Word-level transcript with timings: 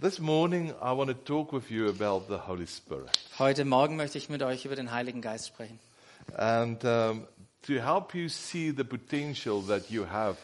This 0.00 0.20
morning, 0.20 0.72
I 0.80 0.92
want 0.92 1.08
to 1.08 1.14
talk 1.14 1.52
with 1.52 1.72
you 1.72 1.88
about 1.88 2.28
the 2.28 2.38
Holy 2.38 2.68
Spirit. 2.68 3.10
Heute 3.36 3.64
Morgen 3.64 3.96
möchte 3.96 4.16
ich 4.16 4.28
mit 4.28 4.44
euch 4.44 4.64
über 4.64 4.76
den 4.76 4.92
Heiligen 4.92 5.20
Geist 5.20 5.48
sprechen. 5.48 5.80
And 6.36 6.84
um, 6.84 7.26
to 7.62 7.80
help 7.80 8.14
you 8.14 8.28
see 8.28 8.70
the 8.70 8.84
potential 8.84 9.60
that 9.66 9.90
you 9.90 10.06
have 10.08 10.36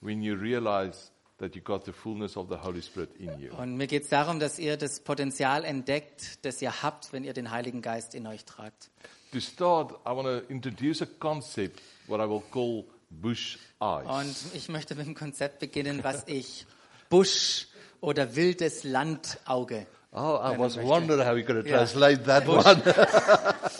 when 0.00 0.22
you 0.22 0.34
realize 0.34 1.12
that 1.38 1.54
you 1.54 1.62
got 1.62 1.84
the 1.84 1.92
fullness 1.92 2.36
of 2.36 2.48
the 2.48 2.56
Holy 2.56 2.82
Spirit 2.82 3.10
in 3.20 3.38
you. 3.38 3.54
Und 3.54 3.76
mir 3.76 3.86
geht 3.86 4.02
es 4.02 4.08
darum, 4.08 4.40
dass 4.40 4.58
ihr 4.58 4.76
das 4.76 4.98
Potenzial 4.98 5.64
entdeckt, 5.64 6.44
das 6.44 6.60
ihr 6.60 6.82
habt, 6.82 7.12
wenn 7.12 7.22
ihr 7.22 7.32
den 7.32 7.52
Heiligen 7.52 7.82
Geist 7.82 8.12
in 8.12 8.26
euch 8.26 8.44
tragt. 8.44 8.90
To 9.30 9.38
start, 9.38 9.92
I 10.04 10.16
want 10.16 10.24
to 10.24 10.52
introduce 10.52 11.00
a 11.00 11.06
concept, 11.20 11.80
what 12.08 12.18
I 12.18 12.28
will 12.28 12.42
call 12.50 12.84
bush 13.10 13.56
eyes. 13.80 14.08
Und 14.08 14.54
ich 14.56 14.68
möchte 14.68 14.96
mit 14.96 15.06
dem 15.06 15.14
Konzept 15.14 15.60
beginnen, 15.60 16.02
was 16.02 16.24
ich 16.26 16.66
Busch 17.08 17.68
oder 18.00 18.36
wildes 18.36 18.84
Landauge. 18.84 19.86
Oh, 20.12 20.38
I 20.42 20.56
was 20.56 20.78
wondering 20.78 21.20
how 21.26 21.34
you're 21.34 21.42
going 21.42 21.62
to 21.62 21.68
Yeah. 21.68 21.76
translate 21.78 22.24
that 22.24 22.46
Bush. 22.46 22.64
one. 22.64 22.82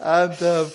and 0.00 0.42
um, 0.42 0.70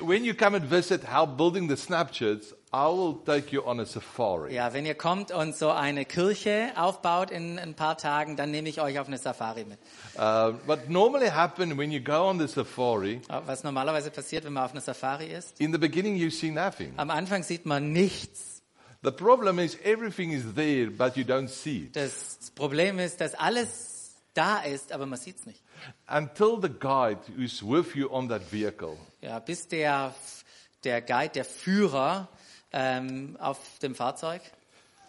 when 0.00 0.24
you 0.24 0.34
come 0.34 0.54
and 0.54 0.64
visit 0.64 1.02
Help 1.02 1.36
Building 1.36 1.68
the 1.68 1.76
Snapchats, 1.76 2.52
I 2.72 2.86
will 2.86 3.14
take 3.26 3.52
you 3.52 3.62
on 3.66 3.80
a 3.80 3.86
safari. 3.86 4.54
Ja, 4.54 4.72
wenn 4.72 4.86
ihr 4.86 4.94
kommt 4.94 5.30
und 5.32 5.56
so 5.56 5.70
eine 5.70 6.04
Kirche 6.04 6.70
aufbaut 6.76 7.30
in 7.30 7.58
ein 7.58 7.74
paar 7.74 7.98
Tagen, 7.98 8.36
dann 8.36 8.50
nehme 8.50 8.68
ich 8.68 8.80
euch 8.80 8.98
auf 9.00 9.08
eine 9.08 9.18
Safari 9.18 9.64
mit. 9.64 9.78
Uh, 10.16 10.52
what 10.66 10.88
normally 10.88 11.28
happen 11.28 11.76
when 11.76 11.90
you 11.90 12.00
go 12.00 12.28
on 12.28 12.38
the 12.38 12.46
safari, 12.46 13.20
Was 13.46 13.64
normalerweise 13.64 14.10
passiert, 14.10 14.44
wenn 14.44 14.52
man 14.52 14.64
auf 14.64 14.72
einer 14.72 14.80
Safari 14.80 15.26
ist. 15.26 15.60
in 15.60 15.72
the 15.72 15.78
beginning 15.78 16.16
you 16.16 16.30
see 16.30 16.50
nothing. 16.50 16.92
Am 16.96 17.10
Anfang 17.10 17.42
sieht 17.42 17.66
man 17.66 17.92
nichts. 17.92 18.61
The 19.02 19.10
problem 19.10 19.58
is 19.58 19.76
everything 19.82 20.32
is 20.32 20.54
there, 20.54 20.88
but 20.90 21.16
you 21.16 21.24
don't 21.24 21.48
see 21.48 21.84
it. 21.86 21.96
Das 21.96 22.52
Problem 22.54 22.98
ist, 22.98 23.20
dass 23.20 23.34
alles 23.34 24.14
da 24.34 24.60
ist, 24.60 24.92
aber 24.92 25.06
man 25.06 25.18
sieht 25.18 25.36
es 25.38 25.46
nicht. 25.46 25.60
until 26.06 26.58
the 26.60 26.68
guide 26.68 27.18
who's 27.36 27.62
with 27.62 27.94
you 27.96 28.08
on 28.10 28.28
that 28.28 28.42
vehicle. 28.52 28.96
Ja, 29.20 29.40
bis 29.40 29.66
der, 29.66 30.14
der 30.84 31.00
Guide, 31.02 31.30
der 31.30 31.44
Führer 31.44 32.28
ähm, 32.72 33.36
auf 33.40 33.58
dem 33.82 33.94
Fahrzeug, 33.96 34.40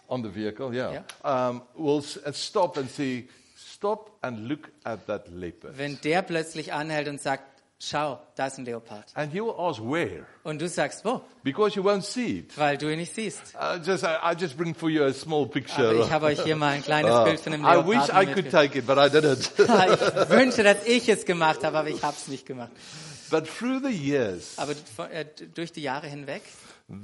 on 0.08 0.22
the 0.24 0.34
vehicle, 0.34 0.72
yeah, 0.74 1.04
Um, 1.22 1.62
will 1.76 2.02
uh, 2.26 2.32
stop 2.32 2.76
and 2.76 2.90
say, 2.90 3.28
"Stop 3.56 4.18
and 4.22 4.48
look 4.48 4.70
at 4.82 5.06
that 5.06 5.28
leopard." 5.28 5.78
wenn 5.78 6.00
der 6.02 6.22
plötzlich 6.22 6.72
anhält 6.72 7.06
und 7.08 7.20
sagt, 7.20 7.44
schau, 7.78 8.20
da 8.36 8.46
ist 8.46 8.58
ein 8.58 8.64
Leopard. 8.64 9.04
And 9.14 9.32
will 9.44 9.54
ask 9.58 9.80
where, 9.80 10.26
Und 10.42 10.60
du 10.60 10.68
sagst, 10.68 11.04
wo? 11.04 11.20
because 11.42 11.76
you 11.76 11.82
won't 11.84 12.02
see 12.02 12.38
it. 12.40 12.56
Weil 12.58 12.78
du 12.78 12.90
ihn 12.90 12.98
nicht 12.98 13.14
siehst. 13.14 13.54
Uh, 13.54 13.76
just, 13.84 14.04
I, 14.04 14.16
I 14.32 14.34
just 14.38 14.56
bring 14.56 14.74
for 14.74 14.88
you 14.88 15.04
a 15.04 15.12
small 15.12 15.46
picture. 15.46 15.88
Aber 15.90 15.98
ich 16.04 16.10
habe 16.10 16.26
euch 16.26 16.42
hier 16.42 16.56
mal 16.56 16.70
ein 16.72 16.82
kleines 16.82 17.10
Uh, 17.14 17.24
Bild 17.24 17.40
von 17.40 17.52
einem 17.52 17.64
I 17.64 17.86
wish 17.86 17.96
I 18.08 18.24
Leoparden 18.24 18.34
could 18.34 18.50
take 18.50 18.78
it, 18.78 18.86
but 18.86 18.96
I 18.96 19.08
didn't. 19.10 19.50
Ich 20.24 20.28
wünsche, 20.30 20.62
dass 20.62 20.86
ich 20.86 21.08
es 21.08 21.24
gemacht 21.24 21.62
habe, 21.64 21.78
aber 21.78 21.88
ich 21.88 22.02
habe 22.02 22.16
es 22.16 22.28
nicht 22.28 22.46
gemacht. 22.46 22.72
but 23.30 23.46
through 23.46 23.80
the 23.82 23.90
years, 23.90 24.54
Aber 24.58 24.72
äh, 25.10 25.24
durch 25.54 25.72
die 25.72 25.82
Jahre 25.82 26.06
hinweg 26.06 26.42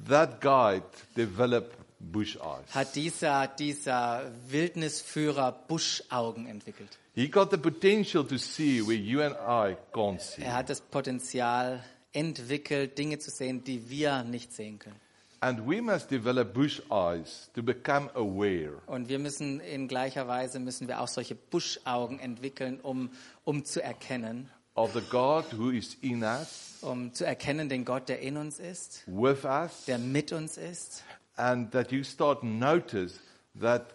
that 0.08 0.41
guide 0.41 0.84
developed 1.16 1.72
bush 1.98 2.36
eyes. 2.36 2.74
hat 2.74 2.94
dieser, 2.94 3.48
dieser 3.48 4.30
Wildnisführer 4.48 5.52
Buschaugen 5.66 6.46
entwickelt. 6.46 6.98
He 7.14 7.28
got 7.28 7.50
the 7.50 7.58
potential 7.58 8.25
to 8.25 8.39
see 8.39 8.80
where 8.80 8.97
you 8.97 9.20
and 9.22 9.34
I 9.36 9.77
can't 9.92 10.20
see. 10.20 10.42
Er 10.42 10.55
hat 10.55 10.70
das 10.70 10.80
Potenzial 10.80 11.83
entwickelt, 12.12 12.97
Dinge 12.98 13.19
zu 13.19 13.30
sehen, 13.30 13.64
die 13.64 13.91
wir 13.91 14.22
nicht 14.22 14.53
sehen 14.53 14.78
können. 14.78 15.00
And 15.42 15.66
we 15.66 15.81
must 15.81 16.11
develop 16.11 16.53
bush 16.53 16.83
eyes 16.91 17.48
to 17.55 17.62
become 17.62 18.11
aware 18.14 18.83
Und 18.86 19.08
wir 19.08 19.19
müssen 19.19 19.58
in 19.61 19.88
gleicher 19.88 20.28
Weise 20.28 20.61
müssen 20.61 20.86
wir 20.86 21.00
auch 21.00 21.08
solche 21.08 21.34
Buschaugen 21.34 22.19
entwickeln, 22.20 22.78
um, 22.81 23.11
um 23.44 23.64
zu 23.64 23.83
erkennen, 23.83 24.50
of 24.75 24.92
the 24.92 25.00
God 25.11 25.44
who 25.56 25.70
is 25.70 25.97
in 26.03 26.22
us, 26.22 26.78
um 26.83 27.14
zu 27.14 27.25
erkennen 27.25 27.70
den 27.70 27.86
Gott, 27.86 28.08
der 28.10 28.21
in 28.21 28.37
uns 28.37 28.60
ist, 28.60 29.03
with 29.06 29.44
us, 29.44 29.87
der 29.87 29.98
mit 29.98 30.31
uns 30.32 30.59
ist. 30.59 31.03
and 31.37 31.72
that 31.72 31.91
you 31.91 32.04
start 32.04 32.42
notice 32.44 33.19
that 33.59 33.94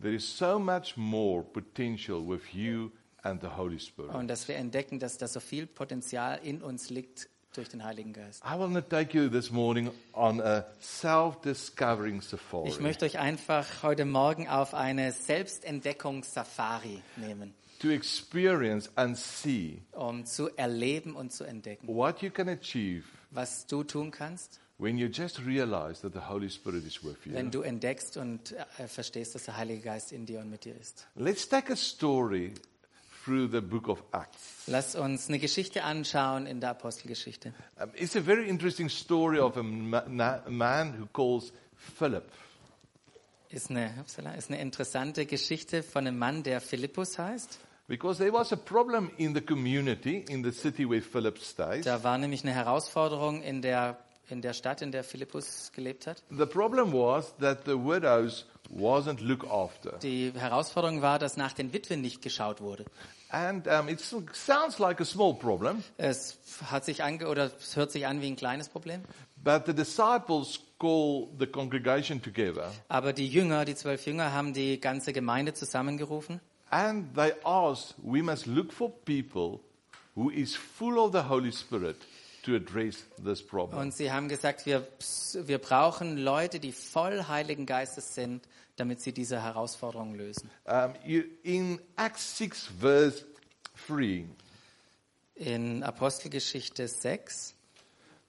there 0.00 0.14
is 0.14 0.24
so 0.24 0.58
much 0.58 0.96
more 0.96 1.42
potential 1.42 2.26
with 2.26 2.54
you 2.54 2.92
and 3.22 3.40
the 3.40 3.48
Holy 3.56 3.78
Spirit. 3.78 4.14
Und 4.14 4.28
dass 4.28 4.48
wir 4.48 4.56
entdecken, 4.56 4.98
dass 4.98 5.18
da 5.18 5.28
so 5.28 5.40
viel 5.40 5.66
Potenzial 5.66 6.40
in 6.42 6.62
uns 6.62 6.90
liegt 6.90 7.28
durch 7.54 7.68
den 7.68 7.84
Heiligen 7.84 8.12
Geist. 8.12 8.42
I 8.44 8.58
will 8.58 8.68
not 8.68 8.88
take 8.88 9.16
you 9.16 9.28
this 9.28 9.50
morning 9.50 9.90
on 10.12 10.40
a 10.40 10.64
self-discovering 10.80 12.20
safari. 12.20 12.68
Ich 12.68 12.80
möchte 12.80 13.04
euch 13.04 13.18
einfach 13.18 13.82
heute 13.82 14.04
Morgen 14.04 14.48
auf 14.48 14.74
eine 14.74 15.12
Selbstentdeckungssafari 15.12 17.02
nehmen, 17.16 17.54
to 17.80 17.88
experience 17.88 18.90
and 18.94 19.16
see 19.16 19.82
um 19.92 20.24
zu 20.24 20.48
erleben 20.56 21.16
und 21.16 21.32
zu 21.32 21.44
entdecken, 21.44 21.88
what 21.88 22.22
you 22.22 22.30
can 22.30 22.48
achieve 22.48 23.04
was 23.30 23.66
du 23.66 23.82
tun 23.84 24.10
kannst, 24.10 24.60
when 24.80 24.96
you 24.96 25.08
just 25.08 25.38
realize 25.44 26.00
that 26.00 26.12
the 26.12 26.28
Holy 26.28 26.48
Spirit 26.48 26.86
is 26.86 27.04
with 27.04 27.16
you. 27.26 27.34
wenn 27.34 27.50
du 27.50 27.62
entdeckst 27.62 28.16
und 28.16 28.52
äh, 28.78 28.88
verstehst, 28.88 29.34
dass 29.34 29.44
der 29.44 29.56
Heilige 29.56 29.82
Geist 29.82 30.12
in 30.12 30.26
dir 30.26 30.40
und 30.40 30.50
mit 30.50 30.64
dir 30.64 30.74
ist. 30.74 31.06
Let's 31.14 31.48
take 31.48 31.72
a 31.72 31.76
story 31.76 32.54
through 33.24 33.50
the 33.50 33.60
book 33.60 33.88
of 33.88 34.02
Acts. 34.12 34.66
Lass 34.66 34.96
uns 34.96 35.28
eine 35.28 35.38
Geschichte 35.38 35.84
anschauen 35.84 36.46
in 36.46 36.60
der 36.60 36.70
Apostelgeschichte. 36.70 37.52
Um, 37.80 37.90
it's 37.94 38.16
a 38.16 38.20
very 38.20 38.48
interesting 38.48 38.88
story 38.88 39.38
of 39.38 39.56
a, 39.56 39.62
man 39.62 40.98
who 40.98 41.06
calls 41.12 41.52
Philip. 41.76 42.24
Ist 43.50 43.70
eine, 43.70 43.92
ist 44.38 44.50
eine 44.50 44.60
interessante 44.60 45.26
Geschichte 45.26 45.82
von 45.82 46.06
einem 46.06 46.18
Mann, 46.18 46.42
der 46.42 46.60
Philippus 46.60 47.18
heißt. 47.18 47.58
Because 47.88 48.18
there 48.18 48.32
was 48.32 48.52
a 48.52 48.56
problem 48.56 49.10
in 49.16 49.34
the 49.34 49.40
community, 49.40 50.24
in 50.28 50.44
the 50.44 50.52
city 50.52 50.88
where 50.88 51.02
Philip 51.02 51.38
stays. 51.38 51.84
Da 51.84 52.04
war 52.04 52.16
nämlich 52.18 52.44
eine 52.44 52.54
Herausforderung 52.54 53.42
in 53.42 53.62
der, 53.62 53.98
in 54.30 54.42
der 54.42 54.52
Stadt, 54.52 54.82
in 54.82 54.92
der 54.92 55.04
Philippus 55.04 55.72
gelebt 55.74 56.06
hat. 56.06 56.22
The 56.30 56.46
problem 56.46 56.92
was 56.92 57.34
that 57.38 57.64
the 57.64 57.72
widows 57.72 58.46
wasn't 58.70 59.20
looked 59.20 59.48
after. 59.50 59.98
Die 59.98 60.32
Herausforderung 60.34 61.02
war, 61.02 61.18
dass 61.18 61.36
nach 61.36 61.52
den 61.52 61.72
Witwen 61.72 62.00
nicht 62.00 62.22
geschaut 62.22 62.60
wurde. 62.60 62.84
And 63.30 63.66
um, 63.68 63.88
it 63.88 64.00
sounds 64.00 64.78
like 64.78 65.00
a 65.00 65.04
small 65.04 65.34
problem, 65.34 65.84
Es 65.98 66.38
hat 66.70 66.84
sich 66.84 67.02
ange 67.04 67.28
oder 67.28 67.50
es 67.58 67.76
hört 67.76 67.92
sich 67.92 68.06
an 68.06 68.20
wie 68.20 68.26
ein 68.26 68.36
kleines 68.36 68.68
Problem. 68.68 69.02
but 69.42 69.64
the 69.66 69.72
disciples 69.74 70.60
call 70.78 71.28
the 71.38 71.46
congregation 71.46 72.20
together 72.20 72.72
Aber 72.88 73.12
die 73.12 73.28
Jünger, 73.28 73.64
die 73.64 73.74
zwölf 73.74 74.04
Jünger, 74.04 74.32
haben 74.32 74.52
die 74.52 74.80
ganze 74.80 75.12
Gemeinde 75.12 75.54
zusammengerufen 75.54 76.40
And 76.70 77.14
they 77.14 77.32
asked, 77.44 77.94
we 78.02 78.22
must 78.22 78.46
look 78.46 78.72
for 78.72 78.90
people 79.04 79.60
who 80.16 80.30
is 80.30 80.54
full 80.56 80.98
of 80.98 81.12
the 81.12 81.28
Holy 81.28 81.52
Spirit 81.52 81.96
to 82.42 82.54
address 82.54 83.04
this 83.22 83.42
problem. 83.44 83.78
und 83.78 83.94
sie 83.94 84.12
haben 84.12 84.28
gesagt, 84.28 84.66
wir, 84.66 84.86
wir 85.34 85.58
brauchen 85.58 86.16
Leute, 86.16 86.60
die 86.60 86.72
voll 86.72 87.24
Heiligen 87.28 87.66
Geistes 87.66 88.14
sind, 88.14 88.46
damit 88.76 89.00
sie 89.00 89.12
diese 89.12 89.42
Herausforderung 89.42 90.14
lösen. 90.14 90.50
Um, 90.64 90.94
in 91.42 91.80
Acts 91.96 92.38
6, 92.38 92.70
verse 92.80 93.24
3, 93.88 94.24
In 95.34 95.82
Apostelgeschichte 95.82 96.88
6, 96.88 97.54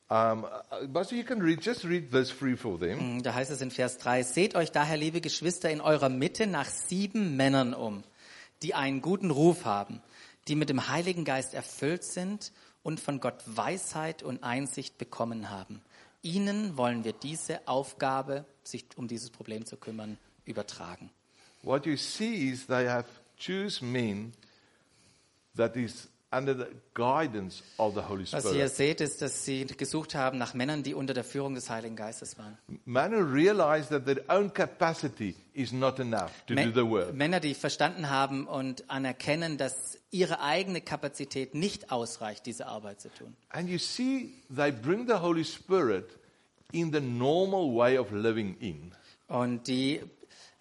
um, 0.10 0.44
uh, 0.44 0.88
Buster, 0.88 1.16
you 1.16 1.24
can 1.24 1.42
read, 1.42 1.64
just 1.64 1.86
read 1.86 2.10
verse 2.12 2.34
3 2.38 2.58
for 2.58 2.78
them. 2.78 3.24
da 3.24 3.34
heißt 3.34 3.50
es 3.50 3.62
in 3.62 3.72
Vers 3.72 3.98
3, 3.98 4.24
Seht 4.24 4.56
euch 4.56 4.74
daher, 4.74 4.98
liebe 4.98 5.22
Geschwister, 5.22 5.70
in 5.70 5.80
eurer 5.80 6.10
Mitte 6.10 6.48
nach 6.48 6.68
sieben 6.68 7.38
Männern 7.38 7.74
um, 7.74 8.04
die 8.62 8.76
einen 8.76 9.02
guten 9.02 9.32
Ruf 9.32 9.64
haben, 9.64 10.02
die 10.50 10.56
mit 10.56 10.70
dem 10.70 10.90
Heiligen 10.90 11.24
Geist 11.24 11.54
erfüllt 11.54 12.04
sind 12.04 12.52
und 12.84 13.00
von 13.00 13.20
Gott 13.20 13.42
Weisheit 13.46 14.24
und 14.24 14.44
Einsicht 14.44 14.98
bekommen 14.98 15.50
haben. 15.50 15.82
Ihnen 16.24 16.78
wollen 16.78 17.04
wir 17.04 17.14
diese 17.14 17.68
Aufgabe, 17.68 18.46
sich 18.64 18.86
um 18.96 19.08
dieses 19.08 19.30
Problem 19.30 19.66
zu 19.66 19.78
kümmern, 19.78 20.18
übertragen. 20.46 21.10
What 21.64 21.86
you 21.86 21.96
see 21.96 22.50
is 22.50 22.68
they 22.68 22.88
have 22.88 23.08
choose 23.38 23.84
men 23.84 24.34
that 25.56 25.76
is 25.76 26.10
under 26.32 26.54
the 26.56 26.66
guidance 26.94 27.62
of 27.78 27.94
the 27.94 28.02
Holy 28.02 28.24
Was 28.32 28.46
ihr 28.46 28.52
Spirit. 28.52 28.76
seht, 28.76 29.02
ist, 29.02 29.22
dass 29.22 29.46
sie 29.46 29.66
gesucht 29.66 30.16
haben 30.16 30.38
nach 30.38 30.54
Männern, 30.54 30.82
die 30.82 30.94
unter 30.94 31.14
der 31.14 31.24
Führung 31.24 31.56
des 31.56 31.70
Heiligen 31.70 31.96
Geistes 31.96 32.38
waren. 32.38 32.58
Men 32.86 33.12
who 33.12 33.20
realize 33.20 33.90
that 33.90 34.06
their 34.06 34.24
own 34.30 34.52
capacity 34.54 35.36
is 35.54 35.72
not 35.72 36.00
enough 36.00 36.32
to 36.48 36.56
do 36.56 36.72
the 36.72 36.90
work. 36.90 37.14
Männer, 37.14 37.40
die 37.40 37.54
verstanden 37.54 38.10
haben 38.10 38.48
und 38.48 38.90
anerkennen, 38.90 39.58
dass 39.58 39.98
ihre 40.12 40.42
eigene 40.42 40.82
Kapazität 40.82 41.56
nicht 41.56 41.92
ausreicht, 41.92 42.46
diese 42.46 42.68
Arbeit 42.68 43.02
zu 43.02 43.10
tun. 43.10 43.36
And 43.50 43.70
you 43.70 43.78
see, 43.80 44.34
they 44.54 44.72
bring 44.72 45.08
the 45.08 45.16
Holy 45.16 45.46
Spirit 45.46 46.06
in 46.72 46.92
the 46.92 47.00
normal 47.00 47.74
way 47.74 47.98
of 47.98 48.12
living 48.12 48.58
in. 48.60 48.94
Und 49.28 49.68
die, 49.68 50.02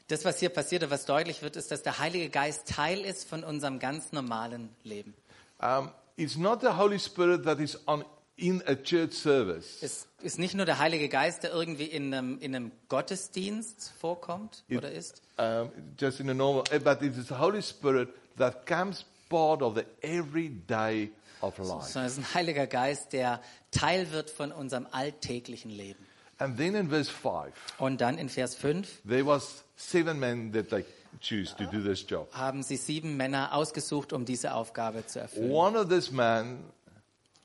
das, 0.07 0.25
was 0.25 0.39
hier 0.39 0.49
passiert 0.51 0.85
und 0.85 0.91
was 0.91 1.05
deutlich 1.05 1.43
wird, 1.43 1.57
ist, 1.57 1.71
dass 1.71 1.83
der 1.83 1.99
Heilige 1.99 2.31
Geist 2.31 2.69
Teil 2.69 3.01
ist 3.01 3.29
von 3.29 3.43
unserem 3.43 3.81
ganz 3.81 4.13
normalen 4.13 4.71
Leben. 4.85 5.15
Um, 5.61 5.91
it's 6.17 6.37
not 6.37 6.61
the 6.61 6.69
Holy 6.69 6.99
Spirit 6.99 7.45
that 7.45 7.59
is 7.59 7.79
on 7.87 8.05
in 8.37 8.63
a 8.67 8.75
church 8.75 9.13
service. 9.13 9.83
Es 9.83 10.07
ist 10.23 10.39
nicht 10.39 10.55
nur 10.55 10.65
der 10.65 10.79
Heilige 10.79 11.09
Geist, 11.09 11.43
der 11.43 11.53
irgendwie 11.53 11.85
in 11.85 12.15
einem, 12.15 12.39
in 12.39 12.57
einem 12.57 12.73
Gottesdienst 12.89 13.93
vorkommt 14.01 14.65
It- 14.69 14.79
oder 14.79 14.91
ist, 14.91 15.21
um, 15.37 15.71
just 15.99 16.21
in 16.21 16.31
a 16.31 16.35
normal, 16.35 16.65
eh, 16.71 16.79
but 16.79 17.03
it 17.03 17.17
is 17.17 17.29
the 17.29 17.35
Holy 17.35 17.61
Spirit 17.61 18.09
that 18.39 18.67
comes 18.67 19.05
part 19.31 19.63
of 19.63 19.75
the 19.77 19.85
everyday 20.07 21.11
of 21.41 21.57
life. 21.59 21.87
sondern 21.91 22.07
es 22.07 22.13
ist 22.13 22.19
ein 22.19 22.35
Heiliger 22.35 22.67
Geist, 22.67 23.15
der 23.15 23.41
Teil 23.71 24.11
wird 24.13 24.29
von 24.29 24.53
unserem 24.53 24.87
alltäglichen 24.91 25.71
Leben. 25.71 26.05
And 26.39 26.57
then 26.59 26.75
in 26.75 26.89
verse 26.91 27.11
5, 27.11 27.53
Und 27.79 28.01
dann 28.03 28.19
in 28.19 28.29
Vers 28.29 28.55
5 28.55 29.03
there 29.09 29.25
was 29.27 29.65
seven 29.77 30.19
men 30.19 30.53
that 30.53 30.69
they 30.71 30.85
choose 31.21 31.55
to 31.57 31.65
do 31.65 31.81
this 31.83 32.05
job. 32.09 32.29
haben 32.33 32.63
sie 32.63 32.77
sieben 32.77 33.17
Männer 33.17 33.55
ausgesucht, 33.55 34.13
um 34.13 34.25
diese 34.25 34.55
Aufgabe 34.55 35.07
zu 35.07 35.21
erfüllen. 35.21 35.51
One 35.51 35.79
of 35.79 35.89
these 35.89 36.13
men 36.15 36.61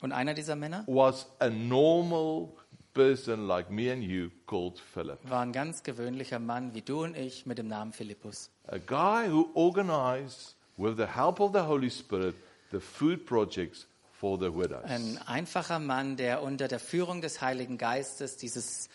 Und 0.02 0.12
einer 0.12 0.34
dieser 0.34 0.56
Männer 0.56 0.84
was 0.88 1.28
a 1.40 1.50
normal 1.50 2.50
person 2.94 3.48
like 3.48 3.70
me 3.70 3.92
and 3.92 4.02
you 4.04 4.30
called 4.48 4.80
Philip. 4.80 5.18
war 5.30 5.42
ein 5.42 5.52
ganz 5.52 5.84
gewöhnlicher 5.84 6.40
Mann 6.40 6.74
wie 6.74 6.82
du 6.82 7.04
und 7.04 7.18
ich 7.18 7.46
mit 7.46 7.58
dem 7.58 7.68
Namen 7.68 7.92
Philippus. 7.92 8.50
A 8.68 8.78
guy 8.78 9.30
who 9.30 9.50
organized, 9.56 10.56
with 10.78 10.98
the 10.98 11.08
help 11.08 11.40
of 11.40 11.54
the 11.54 11.62
Holy 11.62 11.90
Spirit, 11.90 12.36
the 12.72 12.80
food 12.80 13.26
projects 13.26 13.88
for 14.12 14.38
the 14.38 14.54
widows. 14.54 14.84
Ein 14.86 15.20
einfacher 15.26 15.80
Mann, 15.80 16.18
der 16.18 16.42
unter 16.42 16.68
der 16.68 16.80
Führung 16.80 17.22
des 17.22 17.42
Heiligen 17.42 17.78
Geistes 17.78 18.38
dieses 18.38 18.90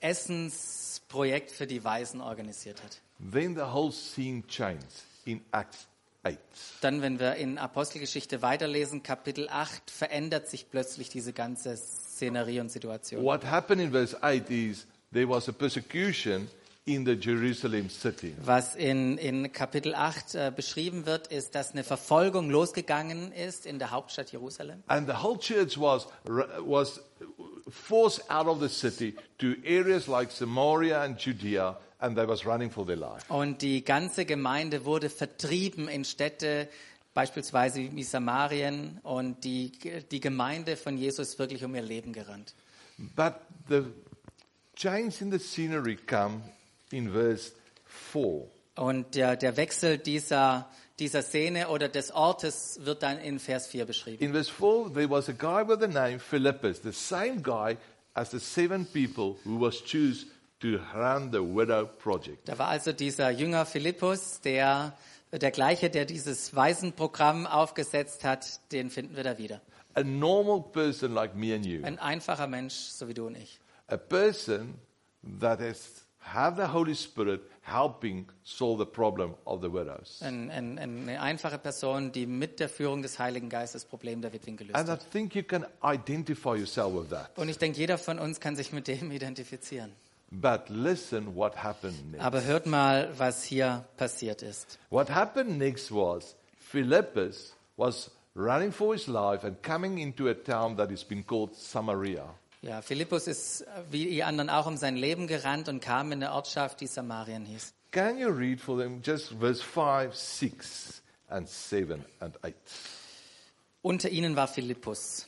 Essensprojekt 0.00 1.50
für 1.50 1.66
die 1.66 1.84
Weisen 1.84 2.20
organisiert 2.20 2.82
hat. 2.82 3.00
Then 3.32 3.54
the 3.54 3.62
whole 3.62 3.92
scene 3.92 4.42
changed 4.48 5.04
in 5.24 5.40
Acts 5.52 5.86
8. 6.24 6.38
Dann, 6.80 7.02
wenn 7.02 7.20
wir 7.20 7.36
in 7.36 7.58
Apostelgeschichte 7.58 8.42
weiterlesen, 8.42 9.02
Kapitel 9.02 9.48
8, 9.48 9.90
verändert 9.90 10.48
sich 10.48 10.70
plötzlich 10.70 11.08
diese 11.10 11.32
ganze 11.32 11.76
Szenerie 11.76 12.60
und 12.60 12.70
Situation. 12.70 13.22
What 13.22 13.44
happened 13.44 13.80
in 13.80 13.92
verse 13.92 14.16
8 14.22 14.50
is 14.50 14.86
there 15.12 15.28
was 15.28 15.48
a 15.48 15.52
persecution 15.52 16.48
in 16.86 17.06
the 17.06 17.14
Jerusalem 17.14 17.88
city. 17.88 18.34
Was 18.44 18.76
in, 18.76 19.16
in 19.16 19.50
Kapitel 19.52 19.94
8 19.94 20.34
äh, 20.34 20.52
beschrieben 20.54 21.06
wird, 21.06 21.28
ist, 21.28 21.54
dass 21.54 21.72
eine 21.72 21.82
Verfolgung 21.82 22.50
losgegangen 22.50 23.32
ist 23.32 23.64
in 23.64 23.78
der 23.78 23.90
Hauptstadt 23.90 24.32
Jerusalem. 24.32 24.82
And 24.86 25.08
the 25.08 25.14
whole 25.14 25.38
church 25.38 25.78
was, 25.78 26.06
was 26.24 27.00
forced 27.70 28.30
out 28.30 28.46
of 28.46 28.60
the 28.60 28.68
city 28.68 29.14
to 29.38 29.54
areas 29.64 30.06
like 30.06 30.30
Samaria 30.30 31.02
and 31.02 31.18
Judea, 31.18 31.78
and 32.00 32.16
they 32.16 32.28
was 32.28 32.44
running 32.44 32.70
for 32.70 32.84
their 32.84 32.96
life. 32.96 33.24
Und 33.32 33.62
die 33.62 33.82
ganze 33.82 34.26
Gemeinde 34.26 34.84
wurde 34.84 35.08
vertrieben 35.08 35.88
in 35.88 36.04
Städte, 36.04 36.68
beispielsweise 37.14 37.80
wie 37.92 38.02
Samarien. 38.02 39.00
Und 39.02 39.44
die, 39.44 39.72
die 40.10 40.20
Gemeinde 40.20 40.76
von 40.76 40.98
Jesus 40.98 41.30
ist 41.30 41.38
wirklich 41.38 41.64
um 41.64 41.74
ihr 41.74 41.82
Leben 41.82 42.12
gerannt. 42.12 42.54
But 43.16 43.36
the 43.70 43.84
change 44.76 45.22
in 45.22 45.32
the 45.32 45.38
scenery 45.38 45.96
come 45.96 46.42
in 46.90 47.12
verse 47.12 47.52
4. 48.12 48.48
Und 48.76 49.14
der, 49.14 49.36
der 49.36 49.56
Wechsel 49.56 49.98
dieser, 49.98 50.68
dieser 50.98 51.22
Szene 51.22 51.68
oder 51.68 51.88
des 51.88 52.10
Ortes 52.12 52.80
wird 52.82 53.02
dann 53.02 53.18
in 53.18 53.38
Vers 53.38 53.66
4 53.68 53.84
beschrieben. 53.84 54.22
In 54.22 54.32
verse 54.32 54.50
4, 54.50 54.92
there 54.94 55.10
was 55.10 55.28
a 55.28 55.32
guy 55.32 55.66
with 55.66 55.78
the 55.80 55.88
name 55.88 56.18
Philippus, 56.18 56.80
the 56.82 56.92
same 56.92 57.40
guy 57.42 57.76
as 58.14 58.30
the 58.30 58.40
seven 58.40 58.86
people 58.86 59.36
who 59.44 59.60
was 59.60 59.82
chosen 59.84 60.30
to 60.60 60.78
run 60.94 61.30
the 61.30 61.40
widow 61.40 61.86
project. 61.86 62.48
Da 62.48 62.58
war 62.58 62.68
also 62.68 62.92
dieser 62.92 63.30
Jünger 63.30 63.66
Philippus, 63.66 64.40
der, 64.40 64.96
der 65.30 65.50
gleiche, 65.50 65.90
der 65.90 66.04
dieses 66.04 66.56
Waisenprogramm 66.56 67.46
aufgesetzt 67.46 68.24
hat, 68.24 68.60
den 68.72 68.90
finden 68.90 69.16
wir 69.16 69.24
da 69.24 69.38
wieder. 69.38 69.60
A 69.94 70.02
normal 70.02 70.62
person 70.72 71.12
like 71.12 71.36
me 71.36 71.54
and 71.54 71.64
you. 71.64 71.84
Ein 71.84 71.98
einfacher 71.98 72.48
Mensch, 72.48 72.74
so 72.74 73.06
wie 73.06 73.14
du 73.14 73.26
und 73.26 73.36
ich. 73.36 73.60
A 73.86 73.96
person 73.96 74.74
that 75.40 75.60
has 75.60 76.03
have 76.32 76.56
the 76.56 76.72
Holy 76.72 76.94
Spirit 76.94 77.42
helping 77.62 78.26
solve 78.42 78.78
the 78.78 78.86
problem 78.90 79.34
of 79.46 79.60
the 79.62 79.72
widows. 79.72 80.20
Ein, 80.22 80.50
ein, 80.50 80.78
eine 80.78 81.20
einfache 81.20 81.58
Person, 81.58 82.12
die 82.12 82.26
mit 82.26 82.60
der 82.60 82.68
Führung 82.68 83.02
des 83.02 83.18
Heiligen 83.18 83.48
Geistes 83.48 83.82
das 83.82 83.90
Problem 83.90 84.20
der 84.22 84.32
Witwen 84.32 84.56
gelöst 84.56 84.76
And 84.76 84.88
I 84.88 84.92
hat. 84.92 85.10
think 85.10 85.34
you 85.34 85.42
can 85.42 85.64
identify 85.82 86.54
yourself 86.56 86.92
with 86.94 87.08
that. 87.10 87.30
Und 87.36 87.48
ich 87.48 87.58
denke, 87.58 87.78
jeder 87.78 87.98
von 87.98 88.18
uns 88.18 88.40
kann 88.40 88.56
sich 88.56 88.72
mit 88.72 88.86
dem 88.88 89.10
identifizieren. 89.10 89.92
But 90.30 90.68
listen 90.68 91.34
what 91.36 91.56
happened 91.62 92.10
next. 92.10 92.24
Aber 92.24 92.42
hört 92.42 92.66
mal, 92.66 93.12
was 93.16 93.44
hier 93.44 93.84
passiert 93.96 94.42
ist. 94.42 94.78
What 94.90 95.08
happened 95.10 95.58
next 95.58 95.90
was 95.92 96.34
Philippus 96.58 97.54
was 97.76 98.10
running 98.34 98.72
for 98.72 98.94
his 98.94 99.06
life 99.06 99.46
and 99.46 99.62
coming 99.62 99.98
into 99.98 100.28
a 100.28 100.34
town 100.34 100.76
that 100.76 100.90
has 100.90 101.04
been 101.04 101.24
called 101.24 101.54
Samaria. 101.54 102.24
Ja, 102.64 102.80
Philippus 102.80 103.26
ist 103.26 103.60
äh, 103.60 103.66
wie 103.90 104.06
die 104.06 104.24
anderen 104.24 104.48
auch 104.48 104.64
um 104.64 104.78
sein 104.78 104.96
Leben 104.96 105.26
gerannt 105.26 105.68
und 105.68 105.80
kam 105.80 106.12
in 106.12 106.22
eine 106.22 106.32
Ortschaft, 106.32 106.80
die 106.80 106.86
Samarien 106.86 107.44
hieß. 107.44 107.74
Can 107.90 108.16
you 108.16 108.28
read 108.28 108.58
for 108.58 108.78
them 108.78 109.02
just 109.04 109.34
verse 109.38 109.62
5, 109.62 110.14
6, 110.14 111.02
and 111.28 111.46
7 111.46 112.02
and 112.20 112.42
8? 112.42 112.54
Unter 113.82 114.08
ihnen 114.08 114.34
war 114.34 114.48
Philippus. 114.48 115.26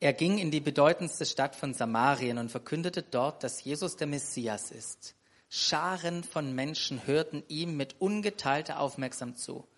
Er 0.00 0.12
ging 0.12 0.38
in 0.38 0.50
die 0.50 0.58
bedeutendste 0.58 1.24
Stadt 1.24 1.54
von 1.54 1.72
Samarien 1.72 2.38
und 2.38 2.50
verkündete 2.50 3.04
dort, 3.04 3.44
dass 3.44 3.62
Jesus 3.62 3.94
der 3.94 4.08
Messias 4.08 4.72
ist. 4.72 5.14
Scharen 5.48 6.24
von 6.24 6.52
Menschen 6.52 7.06
hörten 7.06 7.44
ihm 7.46 7.76
mit 7.76 8.00
ungeteilter 8.00 8.80
Aufmerksam 8.80 9.36
zu. 9.36 9.68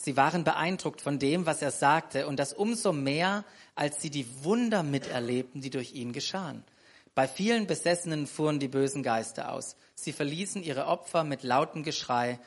Sie 0.00 0.16
waren 0.16 0.44
beeindruckt 0.44 1.00
von 1.00 1.18
dem, 1.18 1.44
was 1.44 1.60
er 1.60 1.72
sagte, 1.72 2.28
und 2.28 2.38
das 2.38 2.52
umso 2.52 2.92
mehr, 2.92 3.44
als 3.74 4.00
sie 4.00 4.10
die 4.10 4.44
Wunder 4.44 4.84
miterlebten, 4.84 5.60
die 5.60 5.70
durch 5.70 5.92
ihn 5.92 6.12
geschahen. 6.12 6.62
Bei 7.16 7.26
vielen 7.26 7.66
Besessenen 7.66 8.28
fuhren 8.28 8.60
die 8.60 8.68
bösen 8.68 9.02
Geister 9.02 9.50
aus. 9.50 9.74
Sie 9.96 10.12
verließen 10.12 10.62
ihre 10.62 10.86
Opfer 10.86 11.24
mit 11.24 11.42
lautem 11.42 11.82
Geschrei. 11.82 12.38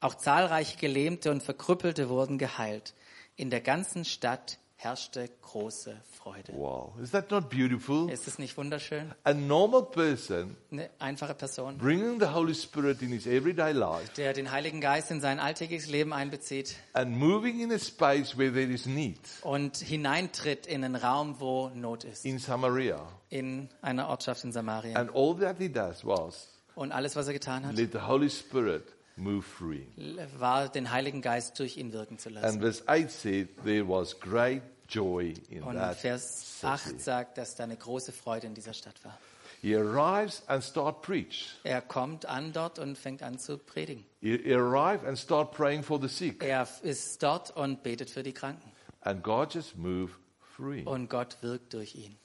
Auch 0.00 0.14
zahlreiche 0.14 0.78
Gelähmte 0.78 1.30
und 1.30 1.42
Verkrüppelte 1.42 2.08
wurden 2.08 2.38
geheilt. 2.38 2.94
In 3.36 3.50
der 3.50 3.60
ganzen 3.60 4.06
Stadt 4.06 4.58
herrschte 4.76 5.28
große 5.42 5.96
Freude. 6.18 6.52
Wow. 6.54 6.92
Is 7.00 7.10
that 7.12 7.30
not 7.30 7.48
beautiful? 7.48 8.10
Ist 8.10 8.26
es 8.28 8.38
nicht 8.38 8.56
wunderschön? 8.56 9.12
A 9.24 9.32
normal 9.32 9.84
person 9.84 10.56
Eine 10.70 10.90
einfache 10.98 11.34
Person, 11.34 11.78
bringing 11.78 12.18
the 12.20 12.26
Holy 12.26 12.54
Spirit 12.54 13.00
in 13.02 13.08
his 13.10 13.26
everyday 13.26 13.72
life 13.72 14.12
der 14.16 14.32
den 14.32 14.50
Heiligen 14.50 14.80
Geist 14.80 15.10
in 15.10 15.20
sein 15.20 15.38
alltägliches 15.40 15.88
Leben 15.88 16.12
einbezieht 16.12 16.76
and 16.92 17.16
moving 17.16 17.60
in 17.60 17.72
a 17.72 17.78
space 17.78 18.36
where 18.36 18.52
there 18.52 18.70
is 18.72 18.86
need 18.86 19.18
und 19.42 19.76
hineintritt 19.76 20.66
in 20.66 20.84
einen 20.84 20.96
Raum, 20.96 21.36
wo 21.40 21.70
Not 21.74 22.04
ist. 22.04 22.24
in 22.24 22.38
Samaria. 22.38 23.00
In 23.30 23.68
einer 23.82 24.08
Ortschaft 24.08 24.44
in 24.44 24.52
Samarien. 24.52 24.96
And 24.96 25.10
all 25.14 25.36
that 25.38 25.56
he 25.58 25.68
does 25.68 26.04
was 26.04 26.48
Und 26.74 26.90
alles, 26.90 27.14
was 27.14 27.28
er 27.28 27.32
getan 27.34 27.64
hat, 27.66 27.76
let 27.76 27.92
the 27.92 28.00
Holy 28.00 28.28
Spirit. 28.28 28.82
War, 29.16 30.68
den 30.68 30.90
Heiligen 30.90 31.22
Geist 31.22 31.58
durch 31.58 31.76
ihn 31.76 31.92
wirken 31.92 32.18
zu 32.18 32.28
And 32.30 32.36
lassen. 32.36 32.60
verse 32.60 32.82
8 32.86 33.10
said 33.10 33.48
there 33.64 33.88
was 33.88 34.18
great 34.18 34.62
joy 34.88 35.34
in 35.50 35.62
Und 35.62 35.76
that 35.76 35.96
Vers 35.96 36.60
city. 36.60 36.66
8 36.66 37.00
sagt, 37.00 37.38
dass 37.38 37.54
da 37.56 37.64
eine 37.64 37.76
große 37.76 38.12
Freude 38.12 38.46
in 38.46 38.54
dieser 38.54 38.74
Stadt 38.74 39.02
war. 39.04 39.18
He 39.62 39.74
arrives 39.74 40.42
and 40.46 40.62
start 40.62 41.00
preach. 41.00 41.54
Er 41.64 41.80
kommt 41.80 42.26
an 42.26 42.52
dort 42.52 42.78
und 42.78 42.98
fängt 42.98 43.22
an 43.22 43.38
zu 43.38 43.56
predigen. 43.56 44.04
He 44.20 44.34
arrive 44.54 45.06
and 45.06 45.18
start 45.18 45.52
praying 45.52 45.82
for 45.82 45.98
the 46.00 46.08
sick. 46.08 46.42
Er 46.42 46.68
ist 46.82 47.22
dort 47.22 47.56
und 47.56 47.82
betet 47.82 48.10
für 48.10 48.22
die 48.22 48.34
Kranken. 48.34 48.70
And 49.00 49.22
God 49.22 49.54
just 49.54 49.76
move 49.78 50.10
free. 50.56 50.82
Und 50.82 51.08
Gott 51.08 51.38
wirkt 51.40 51.72
durch 51.72 51.94
ihn. 51.94 52.16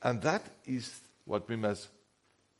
And 0.00 0.22
that 0.22 0.42
is 0.66 1.00
what 1.24 1.48
we 1.48 1.56
must 1.56 1.88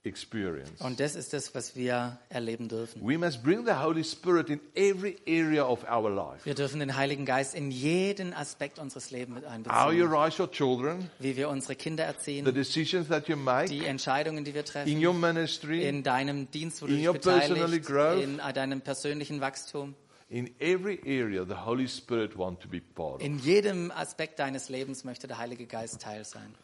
experience. 0.04 0.80
Und 0.80 1.00
das 1.00 1.14
ist 1.14 1.32
das, 1.32 1.54
was 1.54 1.76
wir 1.76 2.18
erleben 2.28 2.68
dürfen. 2.68 3.00
We 3.06 3.18
must 3.18 3.42
bring 3.42 3.64
the 3.64 3.73
Holy 3.75 4.04
Spirit 4.04 4.50
in 4.50 4.61
every 4.75 5.16
area 5.26 5.64
of 5.66 5.84
our 5.90 6.11
life. 6.11 6.44
Wir 6.44 6.54
dürfen 6.54 6.80
den 6.80 6.96
Heiligen 6.96 7.25
Geist 7.25 7.54
in 7.54 7.70
jeden 7.70 8.34
Aspekt 8.34 8.78
unseres 8.78 9.11
Lebens 9.11 9.37
mit 9.40 9.44
How 9.44 9.52
einbeziehen. 9.52 9.99
you 9.99 10.06
raise 10.06 10.40
your 10.40 10.50
children, 10.50 11.11
Wie 11.18 11.37
wir 11.37 11.49
unsere 11.49 11.75
Kinder 11.75 12.04
the 12.04 12.08
erziehen, 12.16 12.54
decisions 12.54 13.08
that 13.08 13.28
you 13.28 13.37
make 13.37 13.68
die 13.68 13.84
Entscheidungen, 13.84 14.44
die 14.44 14.54
wir 14.54 14.61
in 14.61 14.66
treffen, 14.66 15.06
your 15.06 15.14
ministry, 15.14 15.87
in 15.88 16.02
deinem 16.02 16.50
Dienst, 16.50 16.82
wo 16.82 16.87
du 16.87 16.92
in 16.92 16.99
dich 16.99 17.06
your 17.08 17.14
beteiligst, 17.14 17.87
growth. 17.87 18.23
in 18.23 18.38
deinem 18.38 18.80
persönlichen 18.80 19.40
Wachstum. 19.40 19.94
in 20.30 20.50
every 20.58 20.99
area, 21.06 21.44
the 21.44 21.54
Holy 21.64 21.87
Spirit 21.87 22.37
want 22.37 22.61
to 22.61 22.68
be 22.68 22.80
part 22.80 23.16
of. 23.16 23.23
In 23.23 23.38
jedem 23.38 23.90
Aspekt 23.90 24.38
deines 24.38 24.68
Lebens 24.68 25.04
möchte 25.04 25.26
der 25.28 25.38
Heilige 25.38 25.66
Geist 25.66 26.00
Teil 26.00 26.25
sein. 26.25 26.54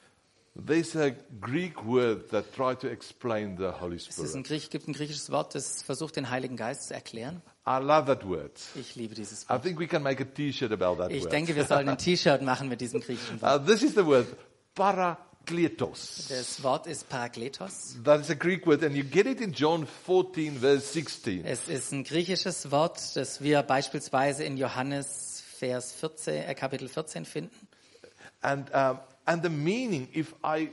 There's 0.67 0.97
a 0.97 1.12
Greek 1.40 1.85
word 1.85 2.29
that 2.31 2.52
try 2.55 2.75
to 2.76 2.88
explain 2.88 3.57
the 3.57 3.71
Holy 3.81 3.97
Es 3.97 4.09
ist 4.09 4.19
ein 4.19 4.26
Spirit. 4.26 4.47
Griech, 4.47 4.71
gibt 4.71 4.88
ein 4.88 4.93
griechisches 4.93 5.31
Wort, 5.31 5.55
das 5.55 5.83
versucht, 5.83 6.17
den 6.17 6.31
Heiligen 6.31 6.57
Geist 6.57 6.88
zu 6.88 6.95
erklären. 6.95 7.43
I 7.67 7.79
love 7.79 8.07
that 8.07 8.26
word. 8.26 8.59
Ich 8.75 8.97
liebe 8.97 9.14
dieses 9.14 9.45
I 9.45 9.49
Wort. 9.50 9.62
think 9.62 9.79
we 9.79 9.87
can 9.87 10.02
make 10.02 10.23
a 10.23 10.26
T-shirt 10.26 10.73
about 10.73 10.97
that 11.02 11.11
Ich 11.12 11.23
word. 11.25 11.33
denke, 11.33 11.55
wir 11.57 11.64
sollen 11.64 11.88
ein 11.88 11.99
T-Shirt 11.99 12.43
machen 12.43 12.69
mit 12.69 12.81
diesem 12.81 13.00
griechischen 13.00 13.40
Wort. 13.40 13.61
Uh, 13.62 13.64
this 13.64 13.83
is 13.83 13.95
the 13.95 14.05
word 14.05 14.26
parakletos. 14.75 16.26
Das 16.29 16.62
Wort 16.62 16.87
ist 16.87 17.09
Parakletos. 17.09 17.97
That 18.05 18.21
is 18.21 18.31
a 18.31 18.35
Greek 18.35 18.67
word, 18.67 18.83
and 18.83 18.95
you 18.97 19.05
get 19.05 19.26
it 19.26 19.40
in 19.40 19.52
John 19.52 19.87
14, 20.07 20.59
verse 20.61 20.93
16. 20.93 21.45
Es 21.45 21.69
ist 21.69 21.93
ein 21.93 22.05
griechisches 22.05 22.71
Wort, 22.71 22.99
das 23.17 23.40
wir 23.43 23.62
beispielsweise 23.62 24.45
in 24.45 24.57
Johannes 24.57 25.43
Vers 25.59 25.93
14, 25.93 26.35
äh, 26.45 26.55
Kapitel 26.55 26.88
14 26.88 27.25
finden. 27.25 27.55
And, 28.43 28.71
um, 28.75 28.99
and 29.31 29.43
the 29.43 29.49
meaning, 29.49 30.09
if 30.15 30.35
I 30.45 30.71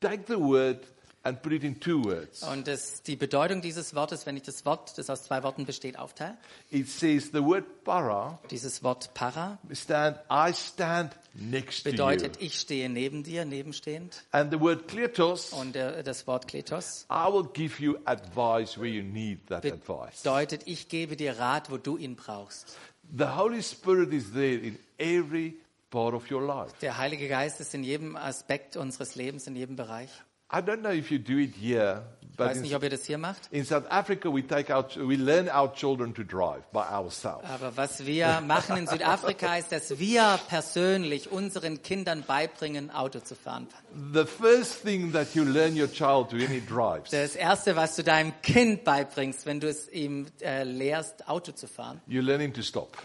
take 0.00 0.26
the 0.26 0.38
word 0.38 0.78
and 1.24 1.42
put 1.42 1.52
it 1.52 1.64
in 1.64 1.80
two 1.80 2.04
words, 2.04 2.42
Und 2.44 2.68
das, 2.68 3.02
die 3.02 3.16
Bedeutung 3.16 3.60
dieses 3.60 3.94
Wortes, 3.96 4.26
wenn 4.26 4.36
ich 4.36 4.44
das 4.44 4.64
Wort, 4.64 4.96
das 4.96 5.10
aus 5.10 5.24
zwei 5.24 5.42
Worten 5.42 5.64
besteht, 5.66 5.98
aufteile, 5.98 6.36
it 6.70 6.88
says 6.88 7.30
the 7.32 7.42
word 7.42 7.64
para 7.84 8.38
dieses 8.50 8.82
Wort 8.84 9.12
para 9.14 9.58
stand, 9.72 10.18
I 10.30 10.52
stand 10.52 11.10
next 11.34 11.82
to 11.82 11.88
you. 11.88 11.92
bedeutet, 11.96 12.40
ich 12.40 12.60
stehe 12.60 12.88
neben 12.88 13.24
dir, 13.24 13.44
nebenstehend. 13.44 14.22
And 14.30 14.52
the 14.52 14.60
word 14.60 14.86
kletos, 14.86 15.52
Und 15.52 15.74
der, 15.74 16.02
das 16.04 16.26
Wort 16.28 16.46
kletos 16.46 17.06
I 17.10 17.26
will 17.32 17.48
give 17.52 17.82
you 17.82 17.96
advice 18.04 18.78
where 18.78 18.86
you 18.88 19.02
need 19.02 19.46
that 19.48 19.64
advice. 19.64 20.22
bedeutet, 20.22 20.62
ich 20.66 20.88
gebe 20.88 21.16
dir 21.16 21.38
Rat, 21.38 21.70
wo 21.72 21.76
du 21.78 21.96
ihn 21.96 22.14
brauchst. 22.14 22.76
The 23.16 23.36
Holy 23.36 23.62
Spirit 23.62 24.12
is 24.12 24.32
there 24.32 24.54
in 24.58 24.78
every 24.98 25.56
part 25.96 26.12
of 26.14 26.30
your 26.30 26.42
life. 26.42 26.74
Der 26.82 26.98
Heilige 26.98 27.26
Geist 27.26 27.58
ist 27.58 27.72
in 27.74 27.82
jedem 27.82 28.16
Aspekt 28.16 28.76
unseres 28.76 29.14
Lebens, 29.14 29.46
in 29.46 29.56
jedem 29.56 29.76
Bereich. 29.76 30.10
I 30.52 30.58
don't 30.58 30.80
know 30.82 30.92
if 30.92 31.10
you 31.10 31.18
do 31.18 31.38
it 31.38 31.54
here, 31.58 32.04
Ich 32.20 32.36
but 32.36 32.48
weiß 32.48 32.56
in, 32.58 32.62
nicht, 32.64 32.76
ob 32.76 32.82
ihr 32.82 32.90
das 32.90 33.06
hier 33.06 33.16
macht. 33.16 33.48
in 33.50 33.64
South 33.64 33.86
Africa 33.90 34.28
we 34.32 34.46
take 34.46 34.70
our, 34.72 34.84
we 34.96 35.16
learn 35.16 35.48
our 35.48 35.72
children 35.72 36.14
to 36.14 36.22
drive 36.22 36.62
by 36.70 36.80
ourselves. 36.92 37.48
Aber 37.48 37.74
was 37.78 38.04
wir 38.04 38.42
machen 38.42 38.76
in 38.76 38.86
Südafrika 38.86 39.56
ist, 39.56 39.72
dass 39.72 39.98
wir 39.98 40.38
persönlich 40.48 41.32
unseren 41.32 41.82
Kindern 41.82 42.22
beibringen, 42.26 42.90
Auto 42.90 43.20
zu 43.20 43.34
fahren. 43.34 43.66
The 44.12 44.26
first 44.26 44.82
thing 44.82 45.12
that 45.14 45.34
you 45.34 45.44
learn 45.44 45.80
your 45.80 45.90
child 45.90 46.32
when 46.32 46.48
he 46.48 46.60
drives, 46.60 47.10
Das 47.10 47.34
Erste, 47.36 47.74
was 47.74 47.96
du 47.96 48.04
deinem 48.04 48.34
Kind 48.42 48.84
beibringst, 48.84 49.46
wenn 49.46 49.60
du 49.60 49.68
es 49.68 49.88
ihm 49.88 50.26
äh, 50.42 50.62
lehrst, 50.62 51.26
Auto 51.26 51.52
zu 51.52 51.66
fahren, 51.66 52.02
you 52.06 52.20
learn 52.20 52.40
him 52.42 52.52
to 52.52 52.60
stop. 52.62 52.96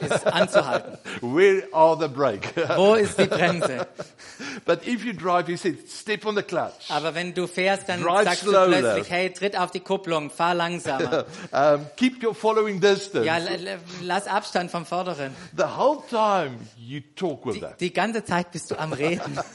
Ist 0.00 0.26
anzuhalten. 0.26 0.96
Where 1.20 1.64
are 1.72 1.98
the 2.00 2.08
brake? 2.08 2.52
Wo 2.76 2.94
ist 2.94 3.18
die 3.18 3.26
Bremse? 3.26 3.86
but 4.64 4.86
if 4.86 5.04
you 5.04 5.12
drive, 5.12 5.46
he 5.46 5.56
said, 5.56 5.76
step 5.88 6.24
on 6.24 6.34
the 6.36 6.42
clutch. 6.42 6.90
Aber 6.90 7.14
wenn 7.14 7.34
du 7.34 7.46
fährst, 7.46 7.88
dann 7.88 8.02
Drive 8.02 8.24
sagst 8.24 8.46
du 8.46 8.50
slower. 8.50 8.66
plötzlich, 8.68 9.10
hey, 9.10 9.30
tritt 9.32 9.58
auf 9.58 9.70
die 9.70 9.80
Kupplung, 9.80 10.30
fahr 10.30 10.54
langsamer. 10.54 11.26
Um, 11.52 11.86
keep 11.96 12.22
your 12.22 12.34
following 12.34 12.80
distance. 12.80 13.24
Ja, 13.26 13.38
lass 14.02 14.26
Abstand 14.26 14.70
vom 14.70 14.84
Vorderen. 14.84 15.34
The 15.56 15.64
whole 15.64 16.02
time 16.08 16.58
you 16.78 17.00
talk 17.14 17.44
with 17.46 17.54
Die, 17.54 17.60
that. 17.60 17.80
die 17.80 17.92
ganze 17.92 18.24
Zeit 18.24 18.50
bist 18.52 18.70
du 18.70 18.76
am 18.78 18.92
Reden. 18.92 19.38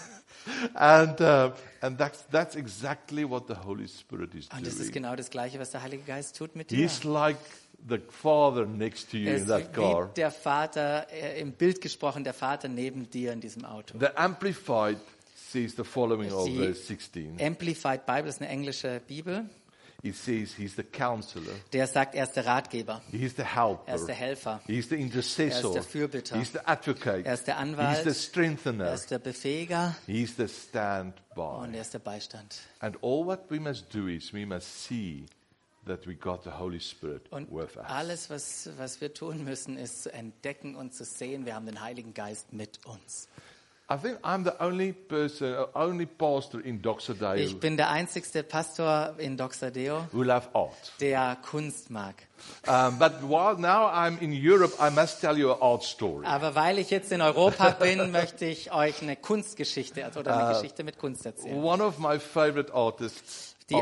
And, 0.74 1.22
uh, 1.22 1.52
and 1.82 2.00
that's, 2.00 2.26
that's 2.32 2.56
exactly 2.56 3.24
what 3.30 3.44
the 3.48 3.54
Holy 3.64 3.88
Spirit 3.88 4.34
is 4.34 4.48
Und 4.56 4.66
das 4.66 4.74
ist 4.74 4.80
doing. 4.86 4.94
genau 5.04 5.16
das 5.16 5.30
Gleiche, 5.30 5.60
was 5.60 5.70
der 5.70 5.84
Heilige 5.84 6.02
Geist 6.04 6.36
tut 6.36 6.56
mit 6.56 6.72
dir. 6.72 6.78
He's 6.78 7.04
like 7.04 7.38
the 7.88 8.00
father 8.10 8.66
next 8.66 9.10
to 9.12 9.18
you 9.18 9.30
Er 9.30 9.38
in 9.38 9.48
that 9.48 9.74
car. 9.74 10.10
der 10.16 10.32
Vater, 10.32 11.08
äh, 11.12 11.40
im 11.42 11.52
Bild 11.54 11.82
gesprochen, 11.82 12.24
der 12.24 12.34
Vater 12.34 12.68
neben 12.68 13.10
dir 13.10 13.34
in 13.34 13.42
diesem 13.42 13.66
Auto. 13.66 13.98
The 14.00 14.16
Amplified 14.18 14.98
says 15.36 15.76
the 15.76 15.84
following 15.84 16.32
of 16.32 16.48
verse 16.56 16.82
16. 16.86 17.38
Amplified 17.42 18.06
Bible 18.06 18.30
ist 18.30 18.42
eine 18.42 18.50
englische 18.50 19.02
Bibel. 19.08 19.46
It 20.04 20.16
says 20.16 20.56
he's 20.56 20.76
the 20.76 20.82
counselor, 20.84 21.54
Der 21.74 21.86
sagt, 21.86 22.16
er 22.16 22.24
ist 22.24 22.34
der 22.36 22.48
Ratgeber, 22.48 23.04
he's 23.12 23.36
the 23.36 23.44
er 23.44 23.46
ist 23.46 23.56
helper, 23.56 24.06
der 24.08 24.16
Helfer, 24.16 24.62
he's 24.66 24.90
the 24.90 24.96
intercessor, 24.96 25.50
Er 25.62 25.68
ist 25.68 25.74
der 25.76 25.84
Fürbitter. 25.84 26.40
he's 26.40 26.52
the 26.54 26.60
advocate, 26.66 27.24
Er 27.24 27.36
ist 27.36 27.46
der 27.46 27.54
he's 27.60 27.62
Anwalt. 27.62 28.04
the 28.04 28.14
strengthener, 28.16 28.86
er 28.86 28.94
ist 28.96 29.12
der 29.12 29.20
Befähiger 29.20 29.96
he's 30.08 30.36
the 30.38 30.44
und 30.44 30.50
standby. 30.50 31.76
er 31.76 31.82
ist 31.82 31.94
der 31.94 32.00
Beistand. 32.00 32.62
And 32.80 32.96
all 33.04 33.24
what 33.28 33.42
we 33.52 33.60
must 33.60 33.94
do 33.94 34.08
is 34.08 34.34
we 34.34 34.44
must 34.44 34.86
see 34.86 35.28
that 35.86 36.06
we 36.08 36.16
got 36.16 36.44
the 36.44 36.52
Holy 36.60 36.80
Spirit 36.80 37.24
Und 37.32 37.50
with 37.52 37.76
us. 37.78 37.86
alles, 37.86 38.30
was, 38.30 38.70
was 38.78 39.02
wir 39.02 39.14
tun 39.14 39.44
müssen, 39.44 39.78
ist 39.78 40.04
zu 40.04 40.14
entdecken 40.14 40.76
und 40.76 40.94
zu 40.94 41.04
sehen, 41.04 41.46
wir 41.46 41.56
haben 41.56 41.66
den 41.66 41.82
Heiligen 41.82 42.14
Geist 42.14 42.54
mit 42.54 42.80
uns. 42.86 43.28
I 43.90 43.98
think 43.98 44.20
I'm 44.24 44.46
the 44.46 44.54
only 44.64 44.94
person, 44.94 45.54
uh, 45.54 45.66
only 45.74 46.06
pastor 46.06 46.64
in 46.64 46.82
Doxadeo 46.82 47.34
Ich 47.44 47.60
bin 47.60 47.76
der 47.76 47.90
einzigste 47.90 48.42
Pastor 48.42 49.16
in 49.18 49.36
Doxadeo, 49.36 50.08
who 50.14 50.24
love 50.24 50.48
art. 50.54 50.94
der 51.02 51.36
Kunst 51.42 51.90
mag. 51.90 52.16
Um, 52.66 52.98
but 53.00 53.22
while 53.22 53.58
now 53.60 53.90
I'm 53.92 54.18
in 54.22 54.32
Europe, 54.32 54.74
I 54.80 54.90
must 54.90 55.20
tell 55.20 55.38
you 55.38 55.52
an 55.52 55.58
art 55.60 55.84
story. 55.84 56.26
Aber 56.26 56.56
weil 56.56 56.80
ich 56.80 56.90
jetzt 56.90 57.12
in 57.12 57.20
Europa 57.22 57.72
bin, 57.80 58.12
möchte 58.12 58.46
ich 58.46 58.72
euch 58.72 59.02
eine 59.02 59.18
Kunstgeschichte 59.18 60.10
oder 60.18 60.38
eine 60.38 60.54
Geschichte 60.54 60.86
mit 60.86 60.98
Kunst 60.98 61.26
erzählen. 61.26 61.62
One 61.62 61.84
of 61.84 62.00
my 62.00 62.18
favorite 62.18 62.74
artists 62.74 63.58
Die, 63.70 63.76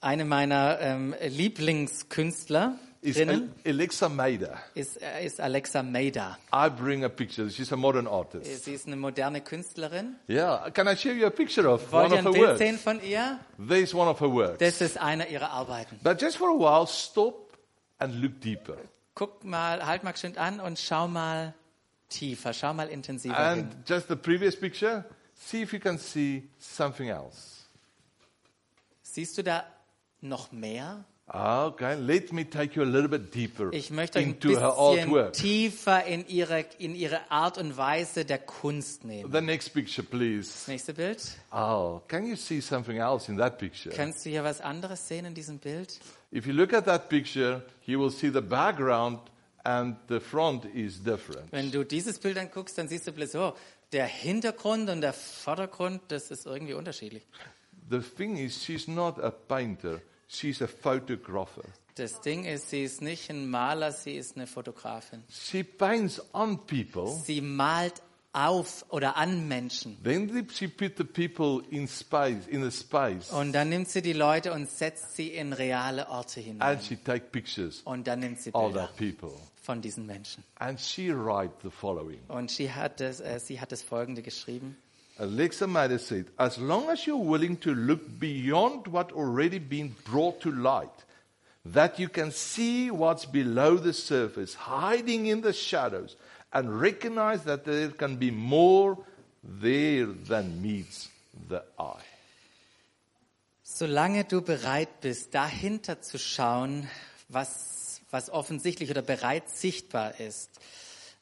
eine 0.00 0.24
meiner 0.24 0.78
ähm, 0.80 1.14
Lieblingskünstler 1.20 2.78
is 3.00 3.16
drinnen 3.16 3.54
Alexa 3.64 4.08
Maida. 4.08 4.60
ist, 4.74 5.00
äh, 5.00 5.24
ist 5.24 5.40
Alexa 5.40 5.82
Maida. 5.82 6.38
I 6.52 6.68
bring 6.68 7.04
a 7.04 7.08
picture. 7.08 7.48
She's 7.50 7.72
a 7.72 7.76
modern 7.76 8.06
artist. 8.06 8.64
Sie 8.64 8.74
ist 8.74 8.86
eine 8.86 8.96
moderne 8.96 9.40
Künstlerin. 9.40 10.16
Yeah. 10.28 10.70
Can 10.70 10.88
I 10.88 10.96
show 10.96 11.10
you 11.10 11.26
a 11.26 11.30
picture 11.30 11.68
of 11.68 11.92
Wollt 11.92 12.10
one 12.10 12.14
of 12.14 12.18
ein 12.18 12.24
her 12.24 12.32
Bild 12.32 12.46
works? 12.46 12.58
sehen 12.58 12.78
von 12.78 13.02
ihr? 13.02 13.38
There's 13.58 13.94
one 13.94 14.10
of 14.10 14.20
her 14.20 14.32
works. 14.32 14.58
Das 14.58 14.80
ist 14.80 14.98
einer 14.98 15.28
ihrer 15.28 15.50
Arbeiten. 15.50 16.00
But 16.02 16.20
just 16.20 16.36
for 16.36 16.48
a 16.50 16.58
while, 16.58 16.86
stop 16.86 17.56
and 17.98 18.14
look 18.20 18.40
deeper. 18.40 18.76
Guck 19.14 19.44
mal, 19.44 19.86
halt 19.86 20.02
mal 20.04 20.12
geschwind 20.12 20.36
an 20.36 20.60
und 20.60 20.78
schau 20.78 21.08
mal 21.08 21.54
tiefer, 22.08 22.52
schau 22.52 22.74
mal 22.74 22.88
intensiver 22.88 23.34
hin. 23.34 23.60
And 23.60 23.88
just 23.88 24.08
the 24.08 24.16
previous 24.16 24.58
picture, 24.58 25.04
see 25.34 25.62
if 25.62 25.72
you 25.72 25.80
can 25.80 25.98
see 25.98 26.48
something 26.58 27.08
else. 27.08 27.64
Siehst 29.02 29.38
du 29.38 29.42
da 29.42 29.64
noch 30.20 30.52
mehr? 30.52 31.04
Okay, 31.28 31.96
let 31.96 32.32
me 32.32 32.48
take 32.48 32.76
you 32.76 32.82
a 32.82 32.86
little 32.86 33.08
bit 33.08 33.34
deeper 33.34 33.72
Ich 33.72 33.90
möchte 33.90 34.20
euch 34.20 34.26
ein 34.26 34.36
bisschen 34.36 35.32
tiefer 35.32 36.04
in 36.04 36.24
ihre, 36.28 36.64
in 36.78 36.94
ihre 36.94 37.32
Art 37.32 37.58
und 37.58 37.76
Weise 37.76 38.24
der 38.24 38.38
Kunst 38.38 39.04
nehmen. 39.04 39.32
The 39.32 39.40
next 39.40 39.74
picture, 39.74 40.06
please. 40.06 40.52
Das 40.52 40.68
nächste 40.68 40.94
Bild. 40.94 41.20
Oh, 41.50 42.00
can 42.06 42.26
you 42.26 42.36
see 42.36 42.60
something 42.60 42.98
else 42.98 43.28
in 43.28 43.36
that 43.38 43.58
picture? 43.58 43.92
Kannst 43.92 44.24
du 44.24 44.30
hier 44.30 44.44
was 44.44 44.60
anderes 44.60 45.08
sehen 45.08 45.24
in 45.24 45.34
diesem 45.34 45.58
Bild? 45.58 45.98
If 46.32 46.46
you 46.46 46.52
look 46.52 46.72
at 46.72 46.84
that 46.84 47.08
picture, 47.08 47.62
you 47.86 47.98
will 47.98 48.10
see 48.10 48.30
the 48.30 48.40
background 48.40 49.18
and 49.64 49.96
the 50.08 50.20
front 50.20 50.64
is 50.76 51.02
different. 51.02 51.50
Wenn 51.50 51.72
du 51.72 51.82
dieses 51.82 52.20
Bild 52.20 52.38
anguckst, 52.38 52.78
dann 52.78 52.86
siehst 52.86 53.08
du 53.08 53.12
plötzlich, 53.12 53.42
oh, 53.42 53.52
der 53.92 54.06
Hintergrund 54.06 54.90
und 54.90 55.00
der 55.00 55.12
Vordergrund, 55.12 56.02
das 56.08 56.30
ist 56.30 56.46
irgendwie 56.46 56.74
unterschiedlich. 56.74 57.26
The 57.88 58.00
thing 58.00 58.36
is, 58.36 58.62
she's 58.64 58.88
not 58.88 59.18
a 59.22 59.30
painter, 59.30 60.00
she's 60.28 60.60
a 60.62 60.66
photographer. 60.66 61.62
Das 61.94 62.20
Ding 62.20 62.44
ist, 62.44 62.70
sie 62.70 62.82
ist 62.84 63.00
nicht 63.00 63.30
ein 63.30 63.48
Maler, 63.48 63.90
sie 63.92 64.16
ist 64.16 64.36
eine 64.36 64.46
Fotografin. 64.46 65.22
She 65.30 65.62
paints 65.64 66.20
on 66.34 66.58
people, 66.66 67.08
Sie 67.24 67.40
malt 67.40 68.02
auf 68.32 68.84
oder 68.90 69.16
an 69.16 69.48
Menschen. 69.48 69.96
then 70.02 70.28
the- 70.28 70.44
she 70.54 70.68
put 70.68 70.98
the 70.98 71.04
people 71.04 71.62
in 71.70 71.88
space, 71.88 72.46
in 72.48 72.62
a 72.64 72.70
space, 72.70 73.30
Und 73.30 73.52
dann 73.52 73.70
nimmt 73.70 73.88
sie 73.88 74.02
die 74.02 74.12
Leute 74.12 74.52
und 74.52 74.68
setzt 74.68 75.16
sie 75.16 75.28
in 75.28 75.54
reale 75.54 76.08
Orte 76.10 76.40
hinein. 76.40 76.76
and 76.76 76.82
she 76.84 76.96
take 76.96 77.26
pictures 77.30 77.80
Und 77.86 78.06
dann 78.06 78.20
nimmt 78.20 78.40
sie 78.40 78.50
Bilder 78.50 78.90
von 79.62 79.80
diesen 79.80 80.04
Menschen. 80.04 80.44
And 80.56 80.78
she 80.78 81.10
write 81.14 81.54
the 81.62 81.70
following. 81.70 82.20
Und 82.28 82.50
sie 82.50 82.70
hat 82.70 83.00
das, 83.00 83.20
äh, 83.20 83.40
sie 83.40 83.58
hat 83.58 83.72
das 83.72 83.82
Folgende 83.82 84.20
geschrieben. 84.20 84.76
Alexa 85.18 85.66
Maida 85.66 85.98
said, 85.98 86.26
as 86.38 86.58
long 86.58 86.90
as 86.90 87.06
you're 87.06 87.16
willing 87.16 87.56
to 87.58 87.74
look 87.74 88.18
beyond 88.18 88.86
what 88.86 89.12
already 89.12 89.58
been 89.58 89.94
brought 90.04 90.40
to 90.42 90.52
light, 90.52 91.04
that 91.64 91.98
you 91.98 92.08
can 92.08 92.30
see 92.30 92.90
what's 92.90 93.24
below 93.24 93.76
the 93.76 93.92
surface, 93.92 94.54
hiding 94.54 95.26
in 95.26 95.40
the 95.40 95.52
shadows, 95.52 96.16
and 96.52 96.80
recognize 96.80 97.44
that 97.44 97.64
there 97.64 97.88
can 97.88 98.16
be 98.16 98.30
more 98.30 98.98
there 99.42 100.06
than 100.06 100.60
meets 100.60 101.08
the 101.48 101.62
eye. 101.78 102.04
Solange 103.62 104.24
du 104.24 104.42
bereit 104.42 105.00
bist, 105.00 105.34
dahinter 105.34 106.00
zu 106.00 106.18
schauen, 106.18 106.88
was, 107.28 108.00
was 108.10 108.30
offensichtlich 108.30 108.90
oder 108.90 109.02
bereits 109.02 109.60
sichtbar 109.60 110.20
ist, 110.20 110.50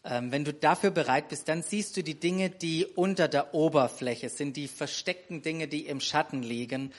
wenn 0.05 0.45
du 0.45 0.53
dafür 0.53 0.91
bereit 0.91 1.31
bist, 1.31 1.49
dann 1.49 1.63
siehst 1.63 1.97
du 1.97 2.03
die 2.03 2.21
Dinge, 2.21 2.51
die 2.51 2.85
unter 2.85 3.27
der 3.27 3.55
Oberfläche 3.55 4.29
sind, 4.29 4.57
die 4.57 4.69
versteckten 4.69 5.41
Dinge, 5.41 5.67
die 5.67 5.87
im 5.87 6.01
Schatten 6.01 6.43
liegen, 6.43 6.93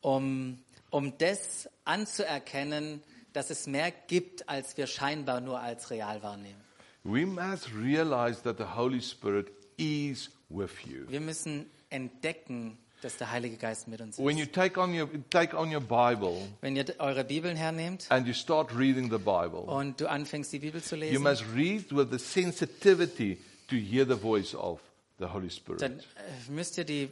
um, 0.00 0.58
um 0.90 1.16
das 1.18 1.68
anzuerkennen, 1.84 3.02
dass 3.32 3.50
es 3.50 3.68
mehr 3.68 3.92
gibt, 4.08 4.48
als 4.48 4.76
wir 4.76 4.88
scheinbar 4.88 5.40
nur 5.40 5.60
als 5.60 5.90
real 5.90 6.22
wahrnehmen. 6.24 6.60
We 7.04 7.24
must 7.24 7.70
realize 7.72 8.42
that 8.42 8.58
the 8.58 8.76
Holy 8.76 9.00
Spirit 9.00 9.52
is 9.76 10.30
with 10.48 10.72
you. 10.84 11.08
Wir 11.08 11.20
müssen 11.20 11.66
entdecken, 11.90 12.76
dass 13.02 13.16
der 13.16 13.30
Heilige 13.30 13.56
Geist 13.56 13.88
mit 13.88 14.00
uns 14.00 14.18
When 14.18 14.36
you 14.36 14.44
ist. 14.44 14.54
take 14.54 14.78
on 14.80 14.98
your, 14.98 15.08
take 15.30 15.56
on 15.56 15.74
your 15.74 15.80
Bible 15.80 16.36
Wenn 16.60 16.76
ihr 16.76 16.86
eure 16.98 17.24
Bibeln 17.24 17.56
hernehmt 17.56 18.06
and 18.10 18.26
you 18.26 18.32
start 18.34 18.76
reading 18.76 19.10
the 19.10 19.18
Bible, 19.18 19.60
und 19.66 20.00
du 20.00 20.08
anfängst, 20.08 20.52
die 20.52 20.58
Bibel 20.58 20.82
zu 20.82 20.96
You 20.96 21.00
lesen, 21.02 21.22
must 21.22 21.44
read 21.54 21.84
with 21.94 22.08
the 22.10 22.18
sensitivity 22.18 23.38
to 23.68 23.76
hear 23.76 24.04
the 24.06 24.16
voice 24.20 24.54
of 24.54 24.80
the 25.18 25.26
Holy 25.26 25.50
Spirit. 25.50 25.82
dann 25.82 25.98
äh, 25.98 26.50
müsst 26.50 26.78
ihr 26.78 26.84
die, 26.84 27.10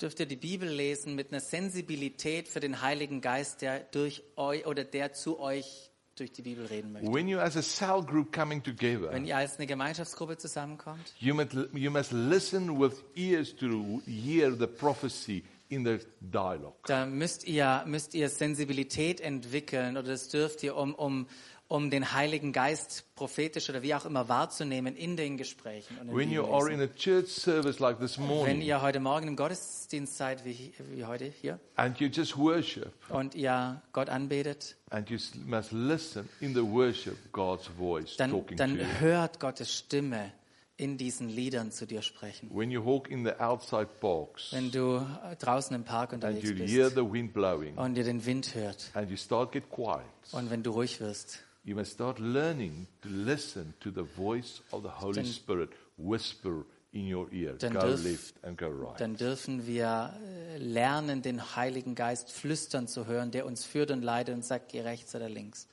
dürft 0.00 0.20
ihr 0.20 0.26
die 0.26 0.36
Bibel 0.36 0.68
lesen 0.68 1.14
mit 1.14 1.30
einer 1.32 1.40
Sensibilität 1.40 2.48
für 2.48 2.60
den 2.60 2.80
Heiligen 2.82 3.20
Geist, 3.20 3.62
der 3.62 3.80
durch 3.80 4.22
euch 4.36 4.66
oder 4.66 4.84
der 4.84 5.12
zu 5.12 5.38
euch 5.38 5.90
durch 6.22 6.32
die 6.32 6.42
Bibel 6.42 6.64
reden 6.66 6.92
möchte. 6.92 7.12
When 7.12 7.26
you 7.26 7.38
as 7.38 7.56
a 7.56 7.62
cell 7.62 8.00
group 8.00 8.32
coming 8.32 8.62
together, 8.62 9.12
Wenn 9.12 9.26
ihr 9.26 9.36
als 9.36 9.58
eine 9.58 9.66
Gemeinschaftsgruppe 9.66 10.36
zusammenkommt, 10.38 11.14
you 11.18 11.34
must, 11.34 11.52
you 11.72 11.90
must 11.90 12.12
listen 12.12 12.80
with 12.80 13.02
ears 13.16 13.54
to 13.56 14.00
hear 14.06 14.56
the 14.56 14.68
prophecy 14.68 15.42
in 15.68 15.84
the 15.84 15.98
dialogue. 16.20 16.76
da 16.86 17.06
müsst 17.06 17.44
ihr, 17.44 17.82
müsst 17.86 18.14
ihr 18.14 18.28
Sensibilität 18.28 19.20
entwickeln 19.20 19.96
oder 19.96 20.08
das 20.08 20.28
dürft 20.28 20.62
ihr, 20.62 20.76
um, 20.76 20.94
um, 20.94 21.26
um 21.72 21.88
den 21.88 22.12
Heiligen 22.12 22.52
Geist 22.52 23.04
prophetisch 23.14 23.70
oder 23.70 23.82
wie 23.82 23.94
auch 23.94 24.04
immer 24.04 24.28
wahrzunehmen 24.28 24.94
in 24.94 25.16
den 25.16 25.38
Gesprächen. 25.38 25.96
Und 26.02 26.10
im 26.10 26.14
When 26.14 26.30
you 26.30 26.44
are 26.44 26.70
in 26.70 26.82
a 26.82 26.86
church 26.86 27.28
service 27.28 27.78
like 27.78 27.98
this 27.98 28.18
Wenn 28.18 28.26
morning 28.26 28.60
ihr 28.60 28.82
heute 28.82 29.00
Morgen 29.00 29.28
im 29.28 29.36
Gottesdienst 29.36 30.18
seid, 30.18 30.44
wie, 30.44 30.74
wie 30.90 31.06
heute 31.06 31.24
hier, 31.24 31.58
and 31.76 31.98
you 31.98 32.08
just 32.08 32.36
worship 32.36 32.92
und 33.08 33.34
ihr 33.34 33.80
Gott 33.94 34.10
anbetet, 34.10 34.76
and 34.90 35.08
you 35.08 35.16
must 35.46 35.72
listen 35.72 36.28
in 36.40 36.52
the 36.54 36.62
worship 36.62 37.16
God's 37.32 37.66
voice 37.78 38.18
dann, 38.18 38.32
talking 38.32 38.58
to 38.58 38.62
dann 38.62 38.78
you. 38.78 38.84
hört 39.00 39.40
Gottes 39.40 39.74
Stimme 39.74 40.30
in 40.76 40.98
diesen 40.98 41.30
Liedern 41.30 41.70
zu 41.70 41.86
dir 41.86 42.02
sprechen. 42.02 42.50
When 42.52 42.70
you 42.70 42.84
walk 42.84 43.08
in 43.08 43.24
the 43.24 43.32
outside 43.38 43.88
parks 43.98 44.52
Wenn 44.52 44.70
du 44.70 44.96
äh, 44.98 45.36
draußen 45.36 45.74
im 45.74 45.84
Park 45.84 46.12
and 46.12 46.22
unterwegs 46.22 46.50
you 46.50 46.54
hear 46.54 46.90
bist 46.90 46.96
the 46.96 47.10
wind 47.10 47.32
blowing 47.32 47.78
und 47.78 47.96
ihr 47.96 48.04
den 48.04 48.26
Wind 48.26 48.54
hört 48.54 48.90
and 48.92 49.10
you 49.10 49.16
start 49.16 49.52
get 49.52 49.70
quiet, 49.70 50.02
und 50.32 50.50
wenn 50.50 50.62
du 50.62 50.72
ruhig 50.72 51.00
wirst, 51.00 51.42
you 51.64 51.74
must 51.76 51.92
start 51.92 52.18
learning 52.18 52.86
to 53.02 53.08
listen 53.08 53.74
to 53.80 53.90
the 53.90 54.02
voice 54.16 54.62
of 54.72 54.82
the 54.82 54.88
Holy 54.90 55.24
Spirit 55.24 55.70
whisper 55.96 56.64
in 56.92 57.12
your 57.12 57.30
ear. 57.32 57.54
Dann 57.54 57.72
Go 57.74 57.80
dürf- 57.80 58.02
left 58.04 58.34
and 58.44 58.58
go 58.58 58.66
right. 58.66 59.00
dann 59.00 59.16
dürfen 59.16 59.66
wir 59.66 60.12
äh, 60.26 60.58
lernen, 60.58 61.22
den 61.22 61.56
Heiligen 61.56 61.94
Geist 61.94 62.30
flüstern 62.30 62.86
zu 62.88 63.06
hören, 63.06 63.30
der 63.30 63.46
uns 63.46 63.64
führt 63.64 63.90
und 63.90 64.02
leitet 64.02 64.34
und 64.34 64.44
sagt, 64.44 64.72
geh 64.72 64.80
rechts 64.82 65.14
oder 65.14 65.28
links. 65.28 65.66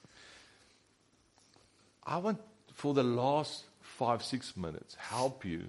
I 2.08 2.22
want 2.24 2.40
for 2.74 2.94
the 2.96 3.02
last 3.04 3.66
five, 3.82 4.24
six 4.24 4.56
minutes 4.56 4.96
help 5.12 5.44
you 5.44 5.64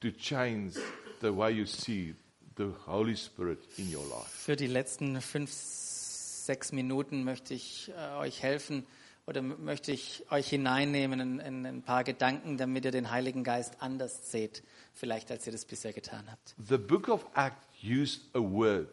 to 0.00 0.10
change 0.10 0.74
the 1.20 1.30
way 1.34 1.50
you 1.52 1.66
see 1.66 2.14
the 2.56 2.70
Holy 2.86 3.16
Spirit 3.16 3.58
in 3.78 3.94
your 3.94 4.04
life. 4.08 4.28
Für 4.28 4.56
die 4.56 4.66
letzten 4.66 5.20
fünf, 5.20 5.50
sechs 5.52 6.72
Minuten 6.72 7.22
möchte 7.24 7.54
ich 7.54 7.90
äh, 7.96 8.16
euch 8.16 8.42
helfen 8.42 8.84
oder 9.30 9.42
möchte 9.42 9.92
ich 9.92 10.24
euch 10.30 10.48
hineinnehmen 10.48 11.20
in, 11.20 11.38
in 11.38 11.64
ein 11.64 11.82
paar 11.82 12.02
Gedanken, 12.02 12.58
damit 12.58 12.84
ihr 12.84 12.90
den 12.90 13.12
Heiligen 13.12 13.44
Geist 13.44 13.74
anders 13.78 14.32
seht, 14.32 14.64
vielleicht 14.92 15.30
als 15.30 15.46
ihr 15.46 15.52
das 15.52 15.64
bisher 15.64 15.92
getan 15.92 16.28
habt. 16.28 16.56
The 16.58 16.76
book 16.76 17.08
of 17.08 17.24
Acts 17.36 17.64
used 17.80 18.22
a 18.34 18.40
word. 18.40 18.88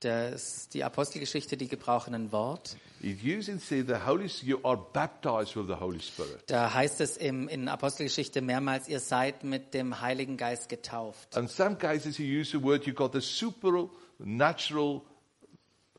Das, 0.00 0.68
die 0.68 0.82
Apostelgeschichte, 0.82 1.56
die 1.56 1.68
gebrauchen 1.68 2.14
ein 2.14 2.32
Wort. 2.32 2.76
It 3.00 3.22
used 3.22 3.48
and 3.48 3.62
said 3.62 3.86
the 3.86 4.06
Holy 4.06 4.26
you 4.42 4.58
are 4.64 4.76
baptized 4.76 5.54
with 5.56 5.68
the 5.68 5.78
Holy 5.80 6.00
Spirit. 6.00 6.42
Da 6.48 6.74
heißt 6.74 7.00
es 7.00 7.16
im, 7.16 7.46
in 7.48 7.68
Apostelgeschichte 7.68 8.40
mehrmals, 8.40 8.88
ihr 8.88 9.00
seid 9.00 9.44
mit 9.44 9.72
dem 9.72 10.00
Heiligen 10.00 10.36
Geist 10.36 10.68
getauft. 10.68 11.36
In 11.36 11.46
some 11.46 11.76
cases, 11.76 12.16
he 12.16 12.24
used 12.24 12.50
the 12.50 12.62
word 12.62 12.86
you 12.86 12.92
got 12.92 13.12
the 13.12 13.20
supernatural. 13.20 15.02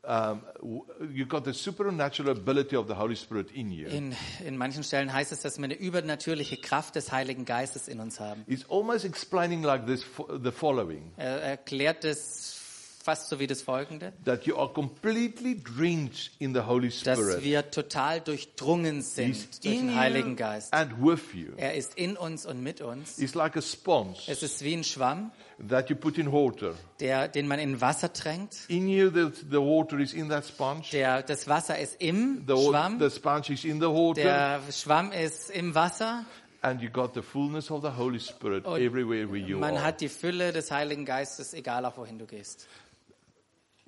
Um, 0.02 0.40
w- 0.60 0.82
you 1.12 1.26
got 1.26 1.44
the 1.44 1.52
supernatural 1.52 2.30
ability 2.30 2.74
of 2.74 2.86
the 2.86 2.94
Holy 2.94 3.14
Spirit 3.14 3.50
in 3.52 3.70
you. 3.70 3.86
In, 3.86 4.14
in 4.42 4.56
manchen 4.56 4.82
Stellen 4.82 5.12
heißt 5.12 5.30
es, 5.30 5.42
dass 5.42 5.58
wir 5.58 5.64
eine 5.64 5.74
übernatürliche 5.74 6.56
Kraft 6.56 6.94
des 6.96 7.12
Heiligen 7.12 7.44
Geistes 7.44 7.86
in 7.86 8.00
uns 8.00 8.18
haben. 8.18 8.42
It's 8.46 8.64
almost 8.70 9.04
explaining 9.04 9.62
like 9.62 9.86
this 9.86 10.04
the 10.42 10.50
following 10.52 11.12
Er 11.18 11.42
erklärt 11.42 12.04
es 12.06 12.59
fast 13.02 13.28
so 13.30 13.38
wie 13.38 13.46
das 13.46 13.62
folgende, 13.62 14.12
that 14.24 14.44
you 14.46 14.56
are 14.56 14.68
completely 14.72 15.58
drenched 15.62 16.32
in 16.38 16.52
the 16.54 16.60
Holy 16.60 16.88
dass 16.88 17.18
Spirit. 17.18 17.42
wir 17.42 17.70
total 17.70 18.20
durchdrungen 18.20 18.96
He's 18.96 19.14
sind 19.14 19.64
durch 19.64 19.74
in 19.74 19.86
den 19.88 19.96
Heiligen 19.96 20.36
Geist. 20.36 20.72
and 20.74 20.92
with 21.00 21.20
you. 21.34 21.52
Er 21.56 21.74
ist 21.74 21.94
in 21.96 22.16
uns 22.16 22.44
und 22.46 22.62
mit 22.62 22.80
uns. 22.80 23.18
It's 23.18 23.34
like 23.34 23.56
a 23.56 23.62
sponge 23.62 24.16
Es 24.26 24.42
ist 24.42 24.62
wie 24.62 24.74
ein 24.74 24.84
Schwamm, 24.84 25.30
that 25.68 25.88
you 25.88 25.96
put 25.96 26.18
in 26.18 26.30
water. 26.30 26.74
der, 27.00 27.28
den 27.28 27.48
man 27.48 27.58
in 27.58 27.80
Wasser 27.80 28.12
tränkt. 28.12 28.56
In 28.68 28.88
you, 28.88 29.08
the, 29.10 29.30
the 29.50 29.56
water 29.58 29.98
is 29.98 30.12
in 30.12 30.28
that 30.28 30.46
sponge. 30.46 30.84
Der, 30.92 31.22
das 31.22 31.48
Wasser 31.48 31.78
ist 31.78 32.00
im 32.02 32.44
The, 32.46 32.52
wa- 32.52 32.70
Schwamm. 32.70 32.98
the 33.00 33.10
sponge 33.10 33.50
is 33.52 33.64
in 33.64 33.80
the 33.80 33.86
water. 33.86 34.22
Der 34.22 34.60
Schwamm 34.72 35.12
ist 35.12 35.50
im 35.50 35.74
Wasser. 35.74 36.24
And 36.62 36.82
you 36.82 36.90
got 36.90 37.14
the 37.14 37.22
fullness 37.22 37.70
of 37.70 37.80
the 37.82 37.88
Holy 37.96 38.20
Spirit 38.20 38.66
Und 38.66 38.78
everywhere 38.82 39.26
where 39.30 39.38
you 39.40 39.56
Man 39.58 39.76
are. 39.76 39.82
hat 39.84 40.02
die 40.02 40.10
Fülle 40.10 40.52
des 40.52 40.70
Heiligen 40.70 41.06
Geistes, 41.06 41.54
egal 41.54 41.86
auch 41.86 41.96
wohin 41.96 42.18
du 42.18 42.26
gehst. 42.26 42.66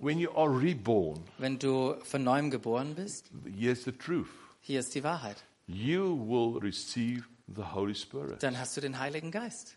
When 0.03 0.19
you 0.19 0.33
are 0.37 0.49
reborn, 0.51 1.21
Wenn 1.39 1.59
du 1.61 1.95
von 2.03 2.25
neuem 2.25 2.51
geboren 2.51 2.97
bist, 2.97 3.27
here's 3.57 3.85
the 3.85 3.93
truth. 3.93 4.27
hier 4.61 4.81
ist 4.81 4.95
die 4.97 5.05
Wahrheit. 5.05 5.37
You 5.69 6.17
will 6.17 6.59
receive 6.61 7.23
the 7.47 7.63
Holy 7.73 7.95
Spirit. 7.95 8.43
Dann 8.43 8.59
hast 8.59 8.77
du 8.77 8.81
den 8.81 8.99
Heiligen 8.99 9.31
Geist. 9.31 9.77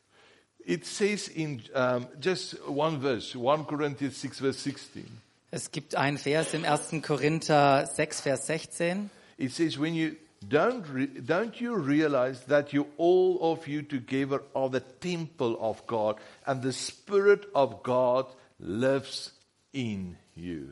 It 0.65 0.83
says 0.83 1.27
in 1.27 1.61
um, 1.75 2.07
just 2.19 2.57
one 2.67 2.99
verse, 3.01 3.35
1 3.37 3.67
Corinthians 3.67 4.19
6, 4.19 4.39
verse 4.39 4.59
16. 4.59 5.05
Es 5.51 5.69
gibt 5.71 5.93
einen 5.95 6.17
Vers 6.17 6.55
im 6.55 6.65
1. 6.65 7.03
Korinther 7.03 7.85
6, 7.85 8.21
Vers 8.21 8.47
16. 8.47 9.11
It 9.37 9.51
says, 9.53 9.77
when 9.79 9.93
you 9.93 10.15
don't, 10.49 10.83
re- 10.91 11.07
don't 11.21 11.61
you 11.61 11.75
realize 11.75 12.43
that 12.47 12.73
you 12.73 12.87
all 12.97 13.37
of 13.41 13.67
you 13.67 13.83
together 13.83 14.41
are 14.55 14.71
the 14.71 14.81
temple 15.01 15.55
of 15.61 15.85
God 15.85 16.15
and 16.47 16.63
the 16.63 16.73
Spirit 16.73 17.47
of 17.53 17.83
God 17.83 18.25
lives 18.59 19.33
in 19.75 20.15
you. 20.35 20.69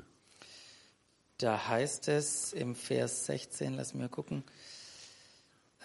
Da 1.37 1.67
heißt 1.67 2.07
es 2.07 2.53
im 2.53 2.73
Vers 2.73 3.25
16, 3.25 3.73
lass 3.73 3.93
mir 3.93 4.07
gucken. 4.07 4.43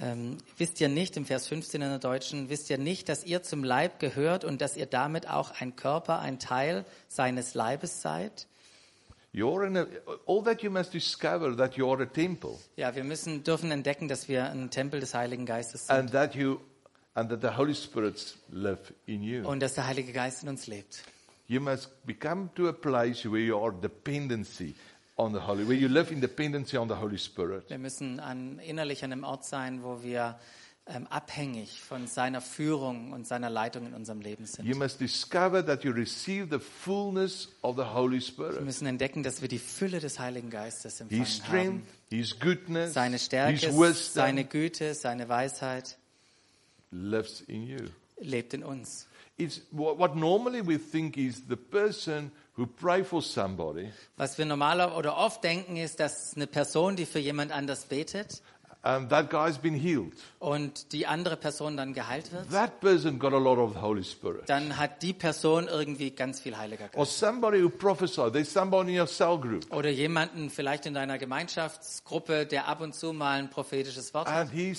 Ähm, 0.01 0.39
wisst 0.57 0.81
ihr 0.81 0.89
nicht, 0.89 1.17
im 1.17 1.27
Vers 1.27 1.49
15 1.49 1.83
in 1.83 1.89
der 1.89 1.99
Deutschen, 1.99 2.49
wisst 2.49 2.71
ihr 2.71 2.79
nicht, 2.79 3.09
dass 3.09 3.25
ihr 3.25 3.43
zum 3.43 3.65
Leib 3.65 3.99
gehört 3.99 4.45
und 4.45 4.61
dass 4.61 4.77
ihr 4.77 4.87
damit 4.87 5.29
auch 5.29 5.51
ein 5.61 5.75
Körper, 5.75 6.21
ein 6.21 6.39
Teil 6.39 6.85
seines 7.09 7.55
Leibes 7.55 8.01
seid? 8.01 8.47
You're 9.35 9.67
in 9.67 9.77
a, 9.77 9.87
all 10.27 10.43
that 10.45 10.63
you 10.63 10.71
must 10.71 10.95
discover 10.95 11.55
that 11.57 11.75
you 11.77 11.91
are 11.91 12.03
a 12.03 12.07
temple 12.07 12.57
Ja, 12.77 12.95
wir 12.95 13.05
müssen, 13.05 13.43
dürfen 13.43 13.73
entdecken, 13.73 14.07
dass 14.07 14.29
wir 14.29 14.49
ein 14.49 14.71
Tempel 14.71 15.01
des 15.01 15.13
Heiligen 15.15 15.45
Geistes 15.45 15.89
sind 15.89 15.97
and 15.97 16.13
that 16.13 16.35
you 16.37 16.61
and 17.15 17.29
that 17.31 17.43
the 17.43 17.57
Holy 17.57 17.75
Spirit 17.75 18.39
live 18.51 18.95
in 19.07 19.23
you. 19.23 19.47
und 19.47 19.61
dass 19.61 19.75
der 19.75 19.87
Heilige 19.89 20.13
Geist 20.13 20.45
in 20.45 20.49
uns 20.49 20.69
lebt. 20.69 21.03
You 21.49 21.61
must 21.61 21.91
become 22.07 22.51
to 22.57 22.69
a 22.69 22.73
place 22.73 23.25
where 23.25 23.41
you 23.41 23.59
are 23.59 23.73
dependency 23.73 24.75
on 25.17 25.33
the 25.33 25.41
Holy, 25.41 25.65
where 25.67 25.77
you 25.77 25.89
live 25.89 26.13
in 26.13 26.21
dependency 26.21 26.77
on 26.77 26.89
the 26.89 26.95
Holy 26.97 27.17
Spirit. 27.19 27.69
Wir 27.71 27.79
müssen 27.79 28.21
an, 28.21 28.59
innerlich 28.59 29.03
an 29.03 29.13
einem 29.13 29.25
Ort 29.25 29.45
sein, 29.47 29.83
wo 29.83 30.03
wir 30.03 30.39
ähm, 30.87 31.07
abhängig 31.07 31.81
von 31.81 32.07
seiner 32.07 32.41
Führung 32.43 33.13
und 33.13 33.27
seiner 33.27 33.49
Leitung 33.49 33.87
in 33.87 33.95
unserem 33.95 34.21
Leben 34.21 34.45
sind. 34.47 34.67
You 34.67 34.77
must 34.77 35.01
discover 35.01 35.65
that 35.65 35.85
you 35.85 35.91
receive 35.93 36.49
the 36.51 36.59
fullness 36.59 37.49
of 37.63 37.77
the 37.77 37.83
Holy 37.95 38.17
Wir 38.17 38.21
Spirit. 38.21 38.61
müssen 38.63 38.87
entdecken, 38.87 39.23
dass 39.23 39.41
wir 39.41 39.49
die 39.49 39.59
Fülle 39.59 40.01
des 40.01 40.19
Heiligen 40.19 40.51
Geistes 40.51 41.01
empfangen 41.01 41.25
His 41.25 41.37
strength, 41.39 41.83
haben. 41.83 41.83
His 42.11 42.39
goodness, 42.39 42.93
Seine 42.93 43.19
Stärke, 43.19 43.53
His 43.59 43.75
wisdom 43.75 44.13
seine 44.23 44.45
Güte, 44.45 44.95
seine 44.95 45.29
Weisheit 45.31 45.97
lives 46.91 47.41
in 47.43 47.63
you. 47.67 47.79
lebt 48.21 48.53
in 48.55 48.63
uns. 48.65 49.07
It's 49.39 49.61
what, 49.71 49.99
what 49.99 50.17
normally 50.17 50.61
we 50.67 50.79
think 50.79 51.17
is 51.17 51.43
the 51.49 51.57
person 51.57 52.33
who 52.57 52.67
pray 52.67 53.05
for 53.05 53.23
somebody, 53.23 53.89
Was 54.17 54.37
wir 54.37 54.45
normaler 54.47 54.97
oder 54.97 55.17
oft 55.17 55.45
denken, 55.45 55.77
ist, 55.77 56.01
dass 56.01 56.35
eine 56.35 56.49
Person, 56.49 56.97
die 56.97 57.07
für 57.07 57.21
jemand 57.21 57.53
anders 57.53 57.85
betet 57.85 58.43
and 58.83 59.11
that 59.11 59.29
guy's 59.31 59.59
been 59.59 59.75
healed. 59.75 60.15
und 60.41 60.93
die 60.93 61.07
andere 61.07 61.37
Person 61.37 61.77
dann 61.77 61.95
geheilt 61.95 62.33
wird, 62.33 62.51
That 62.51 62.81
person 62.81 63.19
got 63.21 63.33
a 63.33 63.39
lot 63.39 63.59
of 63.59 63.75
the 63.75 63.81
Holy 63.81 64.03
Spirit. 64.03 64.43
dann 64.49 64.77
hat 64.77 65.03
die 65.03 65.13
Person 65.13 65.69
irgendwie 65.69 66.11
ganz 66.11 66.41
viel 66.41 66.57
Heiliger 66.57 66.85
Or 66.95 67.05
Geist. 67.05 67.19
somebody 67.19 67.63
who 67.63 67.69
prophesied. 67.69 68.33
There's 68.33 68.53
somebody 68.53 68.95
in 68.95 69.01
your 69.01 69.07
cell 69.09 69.37
group. 69.39 69.73
Oder 69.73 69.91
jemanden 69.91 70.51
vielleicht 70.51 70.87
in 70.87 70.95
deiner 70.95 71.19
Gemeinschaftsgruppe, 71.19 72.45
der 72.47 72.67
ab 72.67 72.81
und 72.81 72.95
zu 72.95 73.13
mal 73.13 73.39
ein 73.39 73.51
prophetisches 73.51 74.13
Wort 74.15 74.29
hat. 74.29 74.49
And 74.49 74.51
he 74.53 74.75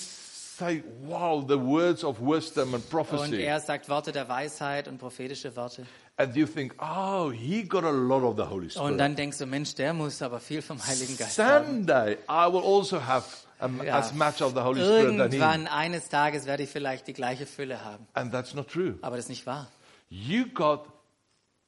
say, 0.60 0.82
wow, 1.02 1.44
the 1.46 1.56
words 1.58 2.04
of 2.04 2.20
wisdom 2.20 2.74
and 2.74 2.84
Und 2.84 2.90
prophecy. 2.90 3.42
er 3.42 3.58
sagt 3.60 3.88
Worte 3.88 4.12
der 4.12 4.28
Weisheit 4.28 4.86
und 4.88 4.98
prophetische 4.98 5.54
Worte. 5.56 5.86
And 6.16 6.36
you 6.36 6.46
think, 6.46 6.74
oh, 6.80 7.30
he 7.32 7.62
got 7.62 7.82
a 7.84 7.90
lot 7.90 8.22
of 8.22 8.36
the 8.36 8.42
Holy 8.42 8.66
Und 8.66 8.70
Spirit. 8.72 9.00
dann 9.00 9.16
denkst 9.16 9.38
du, 9.38 9.46
Mensch, 9.46 9.74
der 9.74 9.94
muss 9.94 10.20
aber 10.22 10.38
viel 10.38 10.60
vom 10.62 10.78
Heiligen 10.86 11.16
Geist 11.16 11.38
haben. 11.38 11.66
Someday 11.86 12.12
I 12.28 12.52
will 12.52 12.62
also 12.62 13.00
have 13.04 13.26
um, 13.60 13.82
Ja. 13.84 13.98
as 13.98 14.12
much 14.12 14.42
of 14.42 14.52
the 14.54 14.60
Holy 14.60 14.80
Spirit 14.82 15.02
than 15.06 15.12
him. 15.14 15.20
Irgendwann 15.20 15.66
eines 15.66 16.08
Tages 16.10 16.44
werde 16.46 16.62
ich 16.64 16.68
vielleicht 16.70 17.06
die 17.08 17.14
gleiche 17.14 17.46
Fülle 17.46 17.82
haben. 17.84 18.06
And 18.12 18.30
that's 18.32 18.54
not 18.54 18.68
true. 18.68 18.98
Aber 19.02 19.16
das 19.16 19.24
ist 19.26 19.30
nicht 19.30 19.46
wahr. 19.46 19.68
You 20.10 20.44
got 20.52 20.84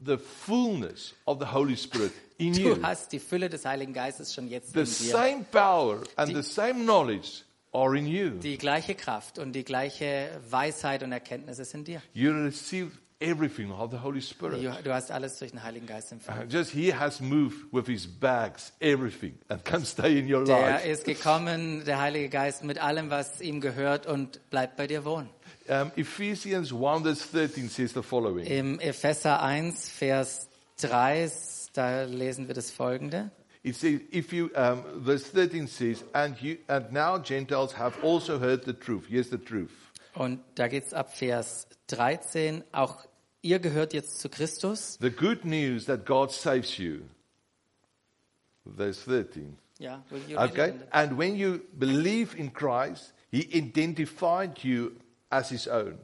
the 0.04 0.18
fullness 0.18 1.14
of 1.26 1.38
the 1.40 1.46
Holy 1.46 1.76
Spirit 1.76 2.12
in 2.38 2.52
Du 2.52 2.60
you. 2.60 2.76
hast 2.82 3.12
die 3.12 3.20
Fülle 3.20 3.48
des 3.48 3.64
Heiligen 3.64 3.92
Geistes 3.94 4.34
schon 4.34 4.48
jetzt 4.48 4.72
The 4.74 4.80
in 4.80 4.84
dir. 4.84 4.92
same 4.92 5.44
power 5.50 5.98
and 6.16 6.34
the 6.34 6.42
same 6.42 6.82
knowledge 6.84 7.42
are 7.72 7.96
in 7.96 8.06
you. 8.06 8.30
Die 8.38 8.58
gleiche 8.58 8.94
Kraft 8.94 9.38
und 9.38 9.52
die 9.52 9.64
gleiche 9.64 10.28
Weisheit 10.50 11.02
und 11.02 11.12
Erkenntnis 11.12 11.58
ist 11.58 11.74
in 11.74 11.84
dir. 11.84 12.02
You 12.12 12.32
receive 12.32 12.90
everything 13.20 13.70
of 13.70 13.90
the 13.92 13.98
Holy 13.98 14.20
Spirit. 14.20 14.62
Du 14.84 14.92
hast 14.92 15.10
alles 15.12 15.38
durch 15.38 15.52
den 15.52 15.62
Heiligen 15.62 15.86
Geist 15.86 16.10
Uh, 16.10 16.14
empfangen. 16.16 16.50
Just 16.50 16.72
he 16.72 16.92
has 16.92 17.20
moved 17.20 17.56
with 17.72 17.86
his 17.86 18.06
bags, 18.06 18.72
everything, 18.80 19.38
and 19.48 19.64
can 19.64 19.84
stay 19.84 20.18
in 20.18 20.32
your 20.32 20.44
Der 20.44 20.58
life. 20.60 20.88
ist 20.88 21.04
gekommen, 21.04 21.84
der 21.84 22.00
Heilige 22.00 22.28
Geist, 22.28 22.64
mit 22.64 22.82
allem, 22.82 23.10
was 23.10 23.40
ihm 23.40 23.60
gehört 23.60 24.06
und 24.06 24.40
bleibt 24.50 24.76
bei 24.76 24.86
dir 24.86 25.04
wohnen. 25.04 25.30
Um, 25.68 25.92
Ephesians 25.94 26.72
1 26.72 27.02
verse 27.04 27.28
13 27.32 27.68
says 27.68 27.92
the 27.94 28.02
following. 28.02 28.44
Im 28.44 28.80
Epheser 28.80 29.40
1, 29.40 29.88
Vers 29.88 30.48
3, 30.80 31.30
da 31.74 32.02
lesen 32.02 32.48
wir 32.48 32.54
das 32.56 32.72
folgende. 32.72 33.30
It 33.64 33.76
says, 33.76 34.00
if 34.10 34.32
you, 34.32 34.50
um, 34.56 34.82
verse 34.96 35.24
13 35.24 35.68
says, 35.68 36.02
and 36.14 36.40
you, 36.42 36.58
and 36.68 36.92
now 36.92 37.18
Gentiles 37.18 37.72
have 37.74 37.96
also 38.02 38.38
heard 38.38 38.64
the 38.64 38.72
truth. 38.72 39.06
Here's 39.08 39.30
the 39.30 39.38
truth. 39.38 39.70
Und 40.14 40.40
da 40.56 40.68
geht's 40.68 40.92
ab 40.92 41.16
Vers 41.16 41.68
13. 41.86 42.64
Auch 42.72 43.06
ihr 43.40 43.60
gehört 43.60 43.94
jetzt 43.94 44.20
zu 44.20 44.28
Christus. 44.28 44.98
The 45.00 45.10
good 45.10 45.44
news 45.44 45.86
that 45.86 46.04
God 46.04 46.32
saves 46.32 46.76
you. 46.76 47.02
Verse 48.64 49.00
13. 49.04 49.56
Ja, 49.78 50.04
will 50.10 50.22
you 50.28 50.38
Okay? 50.38 50.74
And 50.90 51.16
when 51.16 51.36
you 51.36 51.60
believe 51.78 52.34
in 52.36 52.52
Christ, 52.52 53.12
He 53.30 53.48
identified 53.54 54.62
you 54.62 54.92
as 55.30 55.50
His 55.50 55.66
own. 55.66 55.98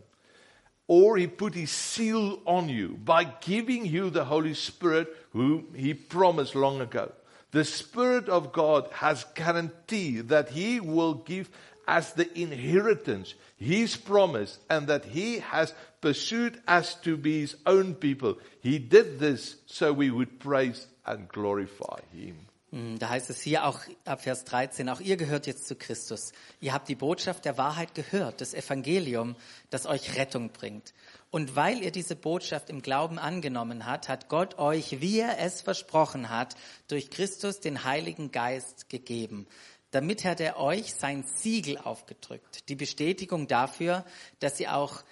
Or 0.86 1.16
He 1.18 1.26
put 1.26 1.54
His 1.54 1.70
seal 1.70 2.40
on 2.46 2.68
you 2.68 2.96
by 3.04 3.24
giving 3.24 3.84
you 3.84 4.10
the 4.10 4.24
Holy 4.24 4.54
Spirit, 4.54 5.08
whom 5.32 5.74
He 5.74 5.92
promised 5.92 6.54
long 6.54 6.80
ago. 6.80 7.12
The 7.50 7.64
Spirit 7.64 8.28
of 8.28 8.52
God 8.52 8.88
has 8.92 9.24
guaranteed 9.34 10.28
that 10.28 10.50
He 10.50 10.80
will 10.80 11.14
give 11.14 11.48
as 11.86 12.12
the 12.14 12.28
inheritance 12.38 13.34
His 13.56 13.96
promise 13.96 14.58
and 14.68 14.86
that 14.88 15.04
He 15.06 15.40
has 15.40 15.74
pursued 16.00 16.60
us 16.66 16.94
to 17.02 17.16
be 17.16 17.40
His 17.40 17.56
own 17.64 17.94
people. 17.94 18.36
He 18.60 18.78
did 18.78 19.18
this 19.18 19.56
so 19.66 19.92
we 19.92 20.10
would 20.10 20.38
praise 20.38 20.86
and 21.06 21.28
glorify 21.28 22.00
Him. 22.12 22.36
Hm, 22.70 22.98
Da 22.98 23.08
heißt 23.08 23.30
es 23.30 23.40
hier 23.40 23.64
auch 23.64 23.80
ab 24.04 24.20
Vers 24.20 24.44
13, 24.44 24.90
auch 24.90 25.00
ihr 25.00 25.16
gehört 25.16 25.46
jetzt 25.46 25.66
zu 25.66 25.74
Christus. 25.74 26.32
Ihr 26.60 26.74
habt 26.74 26.88
die 26.90 26.96
Botschaft 26.96 27.46
der 27.46 27.56
Wahrheit 27.56 27.94
gehört, 27.94 28.42
das 28.42 28.52
Evangelium, 28.52 29.36
das 29.70 29.86
euch 29.86 30.16
Rettung 30.16 30.50
bringt. 30.50 30.92
Und 31.30 31.56
weil 31.56 31.82
ihr 31.82 31.90
diese 31.90 32.16
Botschaft 32.16 32.70
im 32.70 32.80
Glauben 32.80 33.18
angenommen 33.18 33.84
habt, 33.84 34.08
hat 34.08 34.28
Gott 34.28 34.58
euch, 34.58 35.00
wie 35.00 35.20
er 35.20 35.38
es 35.38 35.60
versprochen 35.60 36.30
hat, 36.30 36.56
durch 36.88 37.10
Christus 37.10 37.60
den 37.60 37.84
Heiligen 37.84 38.32
Geist 38.32 38.88
gegeben. 38.88 39.46
Damit 39.90 40.24
hat 40.24 40.40
er 40.40 40.58
euch 40.58 40.94
sein 40.94 41.24
Siegel 41.24 41.78
aufgedrückt, 41.78 42.68
die 42.68 42.74
Bestätigung 42.74 43.46
dafür, 43.46 44.04
dass 44.38 44.60
ihr 44.60 44.74
auch, 44.74 45.02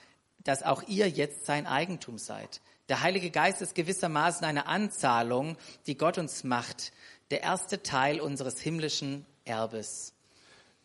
dass 0.44 0.62
auch 0.62 0.82
ihr 0.86 1.08
jetzt 1.08 1.46
sein 1.46 1.66
Eigentum 1.66 2.18
seid. 2.18 2.60
Der 2.88 3.02
Heilige 3.02 3.30
Geist 3.30 3.62
ist 3.62 3.74
gewissermaßen 3.74 4.44
eine 4.44 4.66
Anzahlung, 4.66 5.56
die 5.86 5.96
Gott 5.96 6.18
uns 6.18 6.44
macht, 6.44 6.92
der 7.30 7.42
erste 7.42 7.82
Teil 7.82 8.20
unseres 8.20 8.60
himmlischen 8.60 9.26
Erbes. 9.44 10.14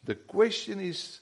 The 0.07 0.15
question 0.15 0.79
is 0.79 1.21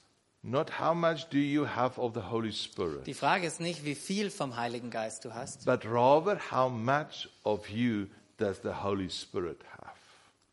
not 0.49 0.79
how 0.79 0.93
much 0.95 1.27
do 1.29 1.37
you 1.37 1.65
have 1.67 1.99
of 1.99 2.13
the 2.13 2.21
Holy 2.29 2.51
Spirit, 2.51 3.05
Die 3.05 3.13
Frage 3.13 3.45
ist 3.47 3.59
nicht, 3.59 3.85
wie 3.85 3.95
viel 3.95 4.29
vom 4.31 4.55
Heiligen 4.57 4.89
Geist 4.89 5.25
du 5.25 5.33
hast, 5.33 5.65
but 5.65 5.85
rather 5.85 6.39
how 6.51 6.69
much 6.71 7.29
of 7.43 7.69
you 7.69 8.07
does 8.37 8.59
the 8.63 8.73
Holy 8.83 9.09
Spirit 9.09 9.59
have? 9.77 9.93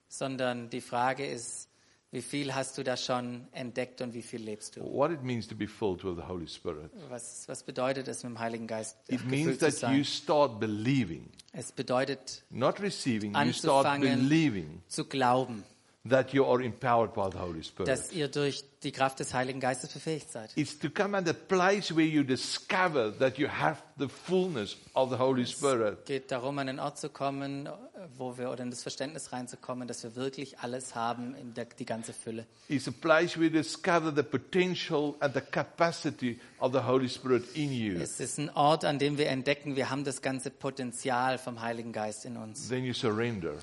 sondern 0.09 0.71
die 0.71 0.81
Frage 0.81 1.27
ist, 1.27 1.69
wie 2.13 2.23
viel 2.23 2.55
hast 2.55 2.79
du 2.79 2.85
da 2.85 2.97
schon 2.97 3.47
entdeckt 3.53 4.01
und 4.01 4.15
wie 4.15 4.23
viel 4.23 4.41
lebst 4.41 4.77
du? 4.77 4.81
What 4.81 5.11
it 5.11 5.23
means 5.23 5.47
to 5.49 5.55
be 5.55 5.67
filled 5.67 6.05
with 6.05 6.17
the 6.17 6.23
Holy 6.27 6.47
Spirit. 6.47 6.91
Was, 7.11 7.47
was 7.49 7.63
bedeutet 7.65 8.09
es, 8.09 8.23
mit 8.23 8.31
dem 8.33 8.39
Heiligen 8.39 8.67
Geist 8.67 8.97
It 9.09 9.25
means 9.27 9.59
gefüllt 9.59 9.75
zu 9.75 9.81
that 9.81 9.91
you 9.93 10.03
sein? 10.03 10.05
start 10.05 10.61
believing, 10.61 11.29
Es 11.53 11.73
bedeutet 11.73 12.45
not 12.51 12.81
receiving, 12.81 13.35
you 13.35 13.53
start 13.53 13.87
Anzufangen. 13.87 14.29
believing 14.29 14.83
zu 14.89 15.05
glauben, 15.05 15.65
that 16.09 16.33
you 16.33 16.45
are 16.45 16.63
empowered 16.63 17.13
by 17.15 17.29
the 17.31 17.39
Holy 17.39 17.63
Spirit. 17.63 17.89
dass 17.89 18.13
ihr 18.13 18.29
durch 18.29 18.65
die 18.83 18.93
Kraft 18.93 19.19
des 19.19 19.35
Heiligen 19.35 19.61
Geistes 19.61 19.91
befähigt 19.91 20.31
seid. 20.31 20.51
It's 20.57 20.79
to 20.79 20.89
come 20.91 21.17
at 21.17 21.29
a 21.29 21.33
place 21.33 21.95
where 21.95 22.07
you 22.07 22.23
discover 22.23 23.17
that 23.19 23.39
you 23.39 23.49
have 23.49 23.83
the 23.99 24.09
fullness 24.09 24.77
of 24.95 25.11
the 25.11 25.17
Holy 25.17 25.47
Spirit. 25.47 25.99
Es 26.01 26.05
geht 26.07 26.31
darum, 26.31 26.59
an 26.59 26.69
einen 26.69 26.79
Ort 26.79 26.99
zu 26.99 27.09
kommen, 27.09 27.69
wo 28.17 28.37
wir 28.39 28.51
oder 28.51 28.63
in 28.63 28.71
das 28.71 28.83
Verständnis 28.83 29.33
reinzukommen, 29.33 29.89
dass 29.89 30.03
wir 30.03 30.15
wirklich 30.15 30.59
alles 30.59 30.95
haben, 30.95 31.35
in 31.35 31.55
der, 31.55 31.65
die 31.65 31.87
ganze 31.87 32.13
Fülle. 32.13 32.47
It's 32.69 32.87
a 32.87 32.93
place 32.93 33.37
where 33.37 33.47
you 33.47 33.51
discover 33.51 34.13
the 34.15 34.23
potential 34.23 35.15
and 35.21 35.35
the 35.35 35.41
capacity 35.41 36.39
of 36.61 36.73
the 36.73 36.81
Holy 36.81 37.09
Spirit 37.09 37.45
in 37.55 37.73
you. 37.73 37.99
Es 38.01 38.21
ist 38.21 38.39
ein 38.39 38.51
Ort, 38.51 38.85
an 38.85 38.99
dem 38.99 39.19
wir 39.19 39.29
entdecken, 39.29 39.77
wir 39.77 39.91
haben 39.91 40.05
das 40.05 40.23
ganze 40.23 40.51
Potenzial 40.51 41.39
vom 41.39 41.61
Heiligen 41.61 41.93
Geist 41.93 42.25
in 42.25 42.37
uns. 42.37 42.69
Then 42.69 42.85
you 42.85 42.93
surrender. 42.93 43.55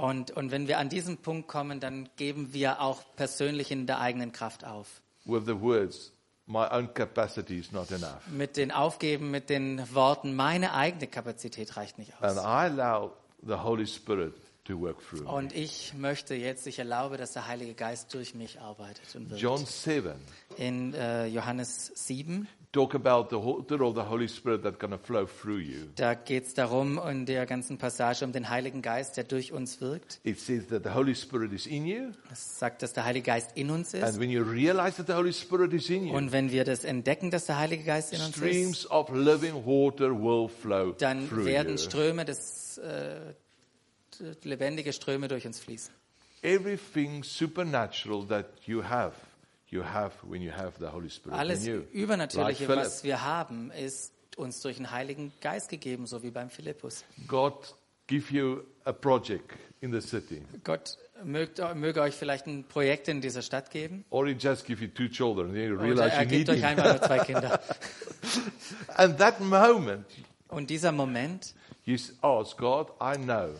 Und, 0.00 0.30
und 0.30 0.50
wenn 0.50 0.66
wir 0.66 0.78
an 0.78 0.88
diesen 0.88 1.18
Punkt 1.18 1.46
kommen, 1.48 1.78
dann 1.80 2.08
geben 2.16 2.52
wir 2.52 2.80
auch 2.80 3.02
persönlich 3.16 3.70
in 3.70 3.86
der 3.86 4.00
eigenen 4.00 4.32
Kraft 4.32 4.64
auf. 4.64 5.02
with 5.26 5.44
the 5.46 5.60
words, 5.60 6.12
My 6.46 6.66
own 6.72 6.92
capacity 6.92 7.60
is 7.60 7.70
not 7.70 7.92
enough. 7.92 8.26
Mit 8.26 8.56
den 8.56 8.72
Aufgeben, 8.72 9.30
mit 9.30 9.50
den 9.50 9.94
Worten, 9.94 10.34
meine 10.34 10.74
eigene 10.74 11.06
Kapazität 11.06 11.76
reicht 11.76 11.96
nicht 11.98 12.12
And 12.20 12.38
aus. 12.38 12.44
I 12.44 12.66
allow 12.66 13.12
the 13.46 13.54
Holy 13.54 13.86
Spirit 13.86 14.34
to 14.64 14.80
work 14.80 14.96
through 15.00 15.22
me. 15.22 15.28
Und 15.30 15.54
ich 15.54 15.94
möchte 15.94 16.34
jetzt, 16.34 16.66
ich 16.66 16.80
erlaube, 16.80 17.18
dass 17.18 17.32
der 17.32 17.46
Heilige 17.46 17.74
Geist 17.74 18.12
durch 18.14 18.34
mich 18.34 18.60
arbeitet 18.60 19.14
und 19.14 19.30
wirkt. 19.30 19.40
John 19.40 19.64
7 19.64 20.12
In 20.56 20.92
äh, 20.94 21.26
Johannes 21.26 21.92
7, 21.94 22.48
talk 22.72 22.94
about 22.94 23.30
the 23.30 23.36
water 23.36 23.82
of 23.82 23.94
the 23.96 24.02
Holy 24.08 24.28
Spirit 24.28 24.62
that's 24.62 24.78
going 24.78 24.92
to 24.92 24.98
flow 24.98 25.26
through 25.26 25.58
you. 25.58 25.88
da 25.96 26.14
geht 26.14 26.46
es 26.46 26.54
darum, 26.54 27.00
in 27.08 27.26
der 27.26 27.44
ganzen 27.46 27.78
Passage 27.78 28.24
um 28.24 28.32
den 28.32 28.48
Heiligen 28.48 28.80
Geist, 28.80 29.16
der 29.16 29.24
durch 29.24 29.52
uns 29.52 29.80
wirkt. 29.80 30.20
It 30.22 30.38
says 30.38 30.68
that 30.68 30.84
the 30.84 30.90
Holy 30.90 31.14
Spirit 31.14 31.52
is 31.52 31.66
in 31.66 31.86
you. 31.86 32.12
Es 32.32 32.58
sagt, 32.58 32.82
dass 32.82 32.92
der 32.92 33.04
Heilige 33.04 33.26
Geist 33.26 33.56
in 33.56 33.70
uns 33.70 33.92
ist. 33.94 34.04
And 34.04 34.20
when 34.20 34.30
you 34.30 34.42
realize 34.42 34.96
that 34.96 35.06
the 35.08 35.14
Holy 35.14 35.32
Spirit 35.32 35.72
is 35.72 35.90
in 35.90 36.06
you, 36.06 36.14
Und 36.14 36.32
wenn 36.32 36.50
wir 36.50 36.64
das 36.64 36.84
entdecken, 36.84 37.30
dass 37.30 37.46
der 37.46 37.58
Heilige 37.58 37.84
Geist 37.84 38.12
in 38.12 38.20
uns 38.20 38.36
ist, 38.36 38.36
streams 38.36 38.90
of 38.90 39.10
living 39.12 39.54
water 39.66 40.10
will 40.10 40.48
flow 40.48 40.92
dann 40.92 41.28
through 41.28 41.44
werden. 41.46 41.76
Ströme 41.78 42.24
des 42.24 42.78
äh, 42.78 43.34
lebendige 44.44 44.92
Ströme 44.92 45.28
durch 45.28 45.46
uns 45.46 45.58
fließen. 45.58 45.92
Everything 46.42 47.22
supernatural 47.22 48.26
that 48.28 48.46
you 48.64 48.82
have, 48.82 49.12
have 49.72 50.12
when 50.22 50.42
you 50.42 50.52
have 50.52 50.72
the 50.78 50.92
Holy 50.92 51.10
Spirit 51.10 51.38
Alles. 51.38 51.66
Übernatürliche, 51.66 52.66
Like 52.66 52.76
was 52.84 53.04
wir 53.04 53.24
haben, 53.24 53.70
ist 53.70 54.12
uns 54.36 54.60
durch 54.60 54.76
den 54.76 54.90
Heiligen 54.90 55.32
Geist 55.40 55.68
gegeben, 55.68 56.06
so 56.06 56.22
wie 56.22 56.30
beim 56.30 56.50
Philippus. 56.50 57.04
God 57.26 57.74
give 58.06 58.34
you 58.34 58.62
a 58.84 58.92
project 58.92 59.52
in 59.80 59.92
the 59.92 60.00
city, 60.00 60.42
Gott 60.64 60.98
mögt, 61.24 61.60
möge 61.74 62.00
euch 62.00 62.14
vielleicht 62.14 62.46
ein 62.46 62.64
Projekt 62.64 63.08
in 63.08 63.20
dieser 63.20 63.42
Stadt 63.42 63.70
geben. 63.70 64.04
or 64.10 64.26
He 64.26 64.32
just 64.32 64.66
give 64.66 64.82
you 64.82 64.88
two 64.90 65.08
children, 65.08 65.54
then 65.54 65.70
you 65.70 65.92
Oder 65.92 66.06
er 66.08 66.26
gibt 66.26 66.48
euch 66.48 66.64
einfach 66.64 66.92
nur 66.92 67.02
zwei 67.02 67.18
Kinder. 67.20 67.60
And 68.96 69.18
that 69.18 69.40
moment, 69.40 70.06
Und 70.48 70.70
dieser 70.70 70.92
Moment, 70.92 71.54
you 71.84 71.96
ask 72.22 72.56
God, 72.56 72.88
I 73.00 73.16
know 73.16 73.54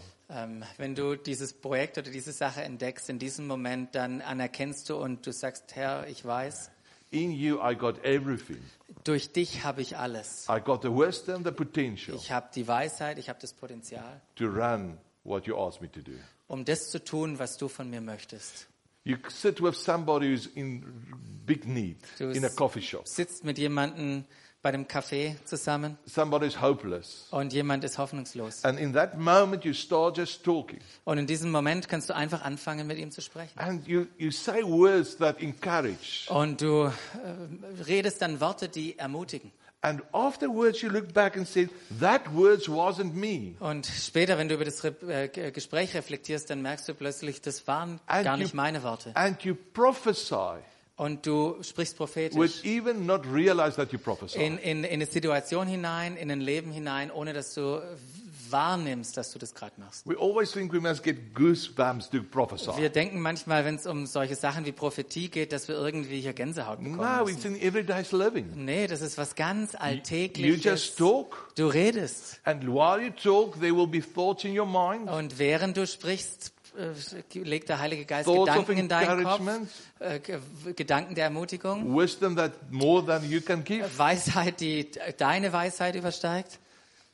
wenn 0.77 0.95
du 0.95 1.17
dieses 1.17 1.53
Projekt 1.53 1.99
oder 1.99 2.11
diese 2.11 2.33
Sache 2.33 2.63
entdeckst, 2.63 3.09
in 3.11 3.19
diesem 3.19 3.47
Moment, 3.47 3.95
dann 3.95 4.21
anerkennst 4.21 4.89
du 4.89 4.97
und 4.97 5.27
du 5.27 5.33
sagst, 5.33 5.75
Herr, 5.75 6.07
ich 6.09 6.25
weiß, 6.25 6.71
in 7.11 7.33
you 7.33 7.59
I 7.61 7.75
got 7.75 8.05
everything. 8.05 8.63
durch 9.05 9.33
dich 9.33 9.65
habe 9.65 9.83
ich 9.83 9.97
alles. 9.97 10.47
I 10.49 10.61
got 10.61 10.83
the 10.83 10.89
wisdom, 10.91 11.43
the 11.45 11.51
potential 11.51 12.15
Ich 12.17 12.31
habe 12.31 12.49
die 12.55 12.69
Weisheit, 12.69 13.19
ich 13.19 13.29
habe 13.29 13.41
das 13.41 13.53
Potenzial, 13.53 14.21
to 14.37 14.47
run 14.47 14.97
what 15.25 15.47
you 15.47 15.57
asked 15.57 15.83
me 15.83 15.91
to 15.91 16.01
do. 16.01 16.13
um 16.47 16.65
das 16.65 16.91
zu 16.91 17.03
tun, 17.03 17.39
was 17.41 17.57
du 17.57 17.67
von 17.69 17.91
mir 17.91 18.01
möchtest. 18.01 18.69
You 19.03 19.17
sit 19.29 19.61
with 19.63 19.75
somebody 19.77 20.27
who's 20.33 20.47
in 20.55 20.85
big 21.47 21.67
need 21.67 21.97
Du 22.19 22.29
in 22.31 22.45
a 22.45 22.51
coffee 22.51 22.83
shop. 22.83 23.09
Sitzt 23.09 23.43
mit 23.45 23.59
jemandem 23.59 24.25
bei 24.63 24.73
dem 24.73 24.87
Café 24.87 25.37
zusammen 25.45 25.97
Somebody 26.07 26.47
is 26.47 26.61
hopeless. 26.61 27.27
und 27.31 27.53
jemand 27.53 27.83
ist 27.85 27.97
hoffnungslos. 27.99 28.65
And 28.65 28.79
in 28.79 28.93
that 28.93 29.17
moment, 29.19 29.65
you 29.65 29.73
start 29.73 30.19
just 30.19 30.45
talking. 30.45 30.81
Und 31.05 31.19
in 31.19 31.27
diesem 31.27 31.51
Moment 31.51 31.89
kannst 31.89 32.11
du 32.11 32.15
einfach 32.15 32.43
anfangen, 32.43 32.87
mit 32.87 32.99
ihm 32.99 33.11
zu 33.11 33.23
sprechen. 33.23 33.59
And 33.59 33.87
you, 33.89 34.07
you 34.19 34.31
say 34.31 34.63
words 34.63 35.17
that 35.19 35.41
encourage. 35.41 36.29
Und 36.29 36.61
du 36.61 36.85
äh, 36.85 37.83
redest 37.87 38.21
dann 38.21 38.41
Worte, 38.41 38.69
die 38.69 38.99
ermutigen. 38.99 39.51
And 39.83 40.03
afterwards, 40.13 40.83
you 40.83 40.91
look 40.91 41.15
back 41.15 41.39
and 41.39 41.49
say, 41.49 41.67
that 42.01 42.21
words 42.35 42.69
wasn't 42.69 43.15
me. 43.15 43.55
Und 43.61 43.87
später, 43.87 44.37
wenn 44.37 44.47
du 44.51 44.57
über 44.57 44.67
das 44.67 44.85
äh, 44.85 45.29
Gespräch 45.51 45.95
reflektierst, 45.95 46.51
dann 46.51 46.61
merkst 46.61 46.87
du 46.87 46.93
plötzlich, 46.93 47.41
das 47.41 47.67
waren 47.67 47.99
And 48.07 48.25
gar 48.25 48.37
you- 48.37 48.43
nicht 48.43 48.53
meine 48.53 48.83
Worte. 48.83 49.17
And 49.17 49.43
you 49.43 49.55
prophesy 49.73 50.59
Und 51.01 51.25
du 51.25 51.57
sprichst 51.63 51.97
prophetisch 51.97 52.63
even 52.63 53.07
not 53.07 53.23
realize 53.33 53.75
that 53.77 53.91
you 53.91 53.99
prophesy. 53.99 54.39
in, 54.39 54.59
in, 54.59 54.85
in 54.85 54.93
eine 54.93 55.07
Situation 55.07 55.67
hinein, 55.67 56.15
in 56.15 56.31
ein 56.31 56.43
Leben 56.43 56.73
hinein, 56.73 57.11
ohne 57.11 57.33
dass 57.33 57.55
du 57.55 57.81
wahrnimmst, 58.51 59.17
dass 59.17 59.33
du 59.33 59.39
das 59.39 59.55
gerade 59.55 59.73
machst. 59.81 60.07
We 60.07 60.15
always 60.19 60.53
think 60.53 60.73
we 60.75 60.81
must 60.81 61.03
get 61.03 61.35
goosebumps 61.35 62.11
to 62.11 62.23
prophesy. 62.23 62.71
Wir 62.77 62.91
denken 62.91 63.21
manchmal, 63.21 63.65
wenn 63.65 63.77
es 63.77 63.87
um 63.87 64.05
solche 64.07 64.35
Sachen 64.37 64.67
wie 64.67 64.73
Prophetie 64.73 65.29
geht, 65.29 65.53
dass 65.53 65.69
wir 65.69 65.75
irgendwie 65.77 66.21
hier 66.21 66.35
Gänsehaut 66.35 66.79
bekommen 66.81 66.97
No, 66.97 67.25
müssen. 67.25 67.55
it's 67.57 68.13
in 68.13 68.19
living. 68.19 68.53
Nee, 68.57 68.87
das 68.87 69.01
ist 69.01 69.17
was 69.17 69.35
ganz 69.35 69.73
You 69.73 69.79
Alltägliches. 69.79 70.65
just 70.65 70.99
talk, 70.99 71.51
Du 71.55 71.69
redest. 71.69 72.41
and 72.45 72.65
while 72.67 73.01
you 73.01 73.11
talk, 73.11 73.59
there 73.61 73.75
will 73.75 73.87
be 73.87 74.03
thoughts 74.03 74.45
in 74.45 74.59
your 74.59 74.67
mind, 74.67 75.09
Und 75.09 75.39
während 75.39 75.77
du 75.77 75.87
sprichst, 75.87 76.53
legt 77.35 77.69
der 77.69 77.79
Heilige 77.81 78.05
Geist 78.05 78.27
thoughts 78.27 78.51
Gedanken 78.51 78.77
in 78.79 78.89
deinen 78.89 79.25
Kopf, 79.25 79.41
äh, 79.99 80.19
Ge- 80.21 80.39
Gedanken 80.75 81.15
der 81.15 81.25
Ermutigung, 81.25 81.97
wisdom 81.97 82.37
that 82.37 82.53
more 82.71 83.05
than 83.05 83.29
you 83.31 83.41
can 83.41 83.65
give. 83.65 83.87
Weisheit, 83.99 84.61
die 84.61 84.91
deine 85.19 85.53
Weisheit 85.53 85.95
übersteigt. 85.97 86.59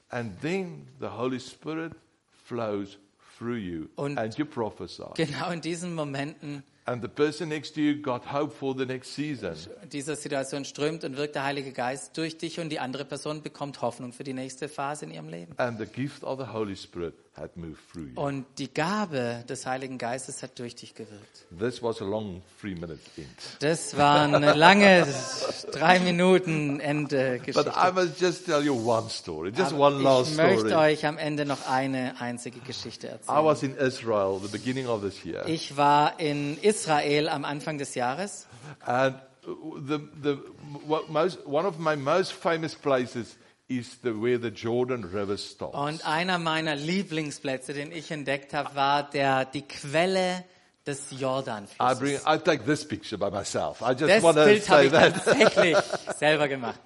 And 0.08 0.40
then 0.40 0.86
the 1.00 1.06
Holy 1.08 1.40
Spirit 1.40 1.92
flows 2.44 2.98
through 3.38 3.56
you, 3.56 3.86
Und- 3.96 4.18
and 4.18 4.36
you 4.38 4.44
prophesy. 4.44 5.02
Genau 5.14 5.50
in 5.50 5.60
diesen 5.60 5.94
Momenten 5.94 6.62
And 6.88 7.02
the 7.02 7.08
person 7.08 7.48
next 7.48 7.74
to 7.74 7.80
you 7.80 8.00
got 8.00 8.32
hope 8.32 8.54
for 8.54 8.72
the 8.78 8.86
next 8.86 9.12
season. 9.16 9.56
dieser 9.90 10.14
Situation 10.14 10.64
strömt 10.64 11.02
und 11.02 11.16
wirkt 11.16 11.34
der 11.34 11.42
Heilige 11.42 11.72
Geist 11.72 12.16
durch 12.16 12.38
dich 12.38 12.60
und 12.60 12.68
die 12.68 12.78
andere 12.78 13.04
Person 13.04 13.42
bekommt 13.42 13.82
Hoffnung 13.82 14.12
für 14.12 14.22
die 14.22 14.32
nächste 14.32 14.68
Phase 14.68 15.04
in 15.06 15.10
ihrem 15.10 15.28
Leben. 15.28 15.52
And 15.58 15.80
the 15.80 15.86
gift 15.86 16.22
of 16.22 16.38
the 16.38 16.46
Holy 16.52 16.76
Spirit 16.76 17.14
Und 18.14 18.46
die 18.58 18.72
Gabe 18.72 19.44
des 19.48 19.66
Heiligen 19.66 19.98
Geistes 19.98 20.42
hat 20.42 20.58
durch 20.58 20.74
dich 20.74 20.94
gewirkt. 20.94 21.46
This 21.58 21.82
was 21.82 22.00
a 22.00 22.04
long 22.04 22.42
three 22.60 22.74
minute 22.74 22.98
int. 23.16 23.28
Das 23.60 23.96
waren 23.98 24.34
eine 24.34 24.54
lange 24.54 25.06
drei 25.72 26.00
Minuten 26.00 26.80
Ende 26.80 27.36
But 27.38 27.46
Geschichte. 27.46 27.72
I 27.76 27.92
must 27.92 28.20
just 28.20 28.46
tell 28.46 28.64
you 28.64 28.74
one 28.74 29.10
story, 29.10 29.50
just 29.54 29.72
Aber 29.74 29.88
one 29.88 30.02
last 30.02 30.30
ich 30.30 30.36
möchte 30.38 30.68
story. 30.68 30.92
euch 30.92 31.04
am 31.06 31.18
Ende 31.18 31.44
noch 31.44 31.66
eine 31.68 32.18
einzige 32.20 32.60
Geschichte 32.60 33.08
I 33.08 33.10
erzählen. 33.10 33.44
was 33.44 33.62
in 33.62 33.76
Israel 33.76 34.40
the 34.42 34.48
beginning 34.48 34.86
of 34.86 35.02
this 35.02 35.22
year, 35.24 35.46
Ich 35.46 35.76
war 35.76 36.18
in 36.18 36.56
Israel 36.62 37.28
am 37.28 37.44
Anfang 37.44 37.76
des 37.76 37.94
Jahres 37.94 38.46
and 38.86 39.14
the, 39.86 39.98
the, 40.22 40.38
what 40.86 41.08
most, 41.10 41.38
one 41.46 41.66
of 41.66 41.78
my 41.78 41.96
most 41.96 42.32
famous 42.32 42.74
places 42.74 43.36
is 43.68 43.98
the, 44.02 44.10
where 44.20 44.38
the 44.40 44.48
Jordan 44.50 45.04
River 45.04 45.36
stops. 45.36 45.76
und 45.76 46.06
einer 46.06 46.38
meiner 46.38 46.76
Lieblingsplätze, 46.76 47.72
den 47.74 47.90
ich 47.92 48.10
entdeckt 48.10 48.54
habe, 48.54 48.74
war 48.74 49.08
der, 49.10 49.44
die 49.44 49.62
Quelle 49.62 50.44
des 50.86 51.10
I 51.10 51.16
Jordanflusses. 51.16 51.98
bring, 51.98 52.16
I 52.26 52.38
take 52.38 52.64
this 52.64 52.86
picture 52.86 53.18
by 53.18 53.30
myself. 53.30 53.80
I 53.82 53.90
just 53.92 54.02
Das 54.08 54.22
want 54.22 54.36
to 54.36 54.44
Bild 54.44 54.68
habe 54.68 54.84
ich 54.86 54.92
that. 54.92 55.14
tatsächlich 55.24 55.76
selber 56.18 56.46
gemacht. 56.48 56.78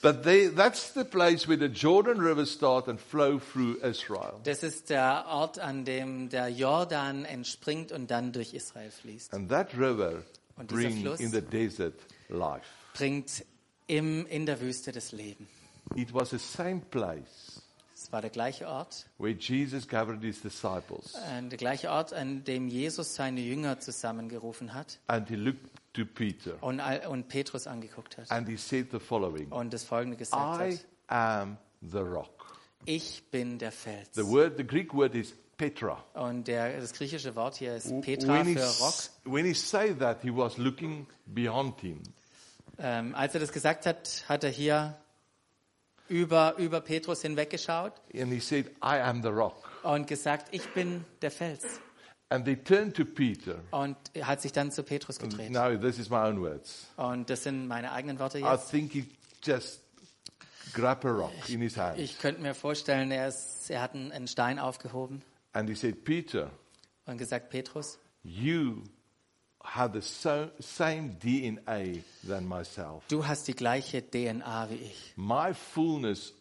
But 0.00 0.22
they, 0.22 0.48
that's 0.54 0.92
the 0.94 1.02
place 1.02 1.48
where 1.48 1.58
the 1.58 1.66
Jordan 1.66 2.20
River 2.20 2.46
starts 2.46 2.86
and 2.88 3.00
flow 3.00 3.40
through 3.40 3.78
Israel. 3.82 4.34
Das 4.44 4.62
ist 4.62 4.90
der 4.90 5.24
Ort, 5.26 5.58
an 5.58 5.84
dem 5.84 6.28
der 6.28 6.48
Jordan 6.50 7.24
entspringt 7.24 7.90
und 7.90 8.08
dann 8.10 8.32
durch 8.32 8.54
Israel 8.54 8.90
fließt. 8.92 9.34
And 9.34 9.48
that 9.48 9.72
river 9.76 10.22
Und 10.56 10.70
dieser 10.70 10.90
brings 10.90 11.20
in 11.20 11.32
the 11.32 11.40
desert 11.40 11.94
life. 12.28 12.66
Bringt 12.94 13.44
im, 13.88 14.24
in 14.26 14.46
der 14.46 14.60
Wüste 14.60 14.92
das 14.92 15.10
Leben. 15.12 15.48
It 15.94 16.12
was 16.14 16.30
the 16.30 16.38
same 16.38 16.80
place 16.90 17.62
Es 17.94 18.12
war 18.12 18.20
der 18.20 18.30
gleiche 18.30 18.68
Ort, 18.68 19.06
where 19.18 19.34
Jesus 19.34 19.88
gathered 19.88 20.22
his 20.22 20.40
disciples. 20.40 21.14
äh, 21.30 21.42
der 21.48 21.58
gleiche 21.58 21.90
Ort, 21.90 22.12
an 22.12 22.44
dem 22.44 22.68
Jesus 22.68 23.14
seine 23.14 23.40
Jünger 23.40 23.80
zusammengerufen 23.80 24.72
hat 24.74 24.98
And 25.08 25.28
he 25.28 25.34
looked 25.36 25.68
to 25.94 26.04
Peter 26.04 26.62
und, 26.62 26.80
und 27.08 27.28
Petrus 27.28 27.66
angeguckt 27.66 28.16
hat 28.18 28.30
and 28.30 28.48
he 28.48 28.56
said 28.56 28.88
the 28.92 29.00
following 29.00 29.50
und 29.50 29.72
das 29.72 29.82
Folgende 29.84 30.16
gesagt 30.16 30.60
I 30.62 30.76
hat. 30.76 30.86
am 31.08 31.58
the 31.80 31.98
rock. 31.98 32.56
Ich 32.84 33.24
bin 33.30 33.58
der 33.58 33.72
Fels. 33.72 34.08
The 34.12 34.24
word, 34.24 34.56
the 34.56 34.64
Greek 34.66 34.94
word 34.94 35.14
is 35.16 35.32
Petra. 35.56 36.04
Und 36.14 36.46
der, 36.46 36.80
das 36.80 36.92
griechische 36.92 37.34
Wort 37.34 37.56
hier 37.56 37.74
ist 37.74 37.88
Petra 38.02 38.32
when, 38.34 38.46
he, 38.46 38.54
für 38.54 38.84
Rock. 38.84 38.94
when 39.24 39.44
he 39.44 39.54
said 39.54 39.98
that, 39.98 40.22
he 40.22 40.30
was 40.30 40.56
looking 40.56 41.06
beyond 41.26 41.80
him. 41.80 42.00
Ähm, 42.78 43.12
als 43.16 43.34
er 43.34 43.40
das 43.40 43.50
gesagt 43.52 43.84
hat, 43.86 44.24
hat 44.28 44.44
er 44.44 44.50
hier 44.50 44.96
über, 46.08 46.54
über 46.58 46.80
Petrus 46.80 47.22
hinweggeschaut 47.22 47.92
And 48.14 48.32
he 48.32 48.40
said, 48.40 48.66
I 48.82 49.00
am 49.00 49.22
the 49.22 49.28
rock. 49.28 49.68
und 49.82 50.06
gesagt, 50.06 50.48
ich 50.52 50.66
bin 50.74 51.04
der 51.22 51.30
Fels. 51.30 51.64
And 52.30 52.44
they 52.44 52.56
turned 52.56 52.94
to 52.96 53.04
Peter. 53.06 53.60
Und 53.70 53.96
er 54.12 54.26
hat 54.26 54.42
sich 54.42 54.52
dann 54.52 54.70
zu 54.70 54.82
Petrus 54.82 55.18
gedreht. 55.18 55.50
No, 55.50 55.74
this 55.76 55.98
is 55.98 56.10
my 56.10 56.16
own 56.18 56.40
words. 56.42 56.86
Und 56.96 57.30
das 57.30 57.44
sind 57.44 57.66
meine 57.68 57.90
eigenen 57.92 58.18
Worte 58.18 58.38
I 58.38 58.42
jetzt. 58.42 58.70
think 58.70 58.92
he 58.92 59.06
just 59.42 59.80
grabbed 60.74 61.06
a 61.06 61.10
rock 61.10 61.32
in 61.48 61.60
his 61.62 61.76
hand. 61.78 61.98
Ich 61.98 62.18
könnte 62.18 62.42
mir 62.42 62.54
vorstellen, 62.54 63.10
er, 63.10 63.28
ist, 63.28 63.70
er 63.70 63.80
hat 63.80 63.94
einen, 63.94 64.12
einen 64.12 64.28
Stein 64.28 64.58
aufgehoben 64.58 65.22
And 65.54 65.68
he 65.70 65.74
said, 65.74 66.04
Peter, 66.04 66.50
und 67.06 67.16
gesagt, 67.16 67.48
Petrus, 67.48 67.98
you 68.22 68.82
have 69.76 69.92
the 69.92 70.00
so, 70.00 70.48
same 70.60 71.16
DNA 71.22 72.02
than 72.26 72.46
myself. 72.48 73.02
du 73.08 73.26
hast 73.26 73.46
die 73.48 73.54
gleiche 73.54 74.02
DNA 74.02 74.68
wie 74.70 74.76
ich. 74.76 75.12
My 75.16 75.52
fullness 75.54 76.34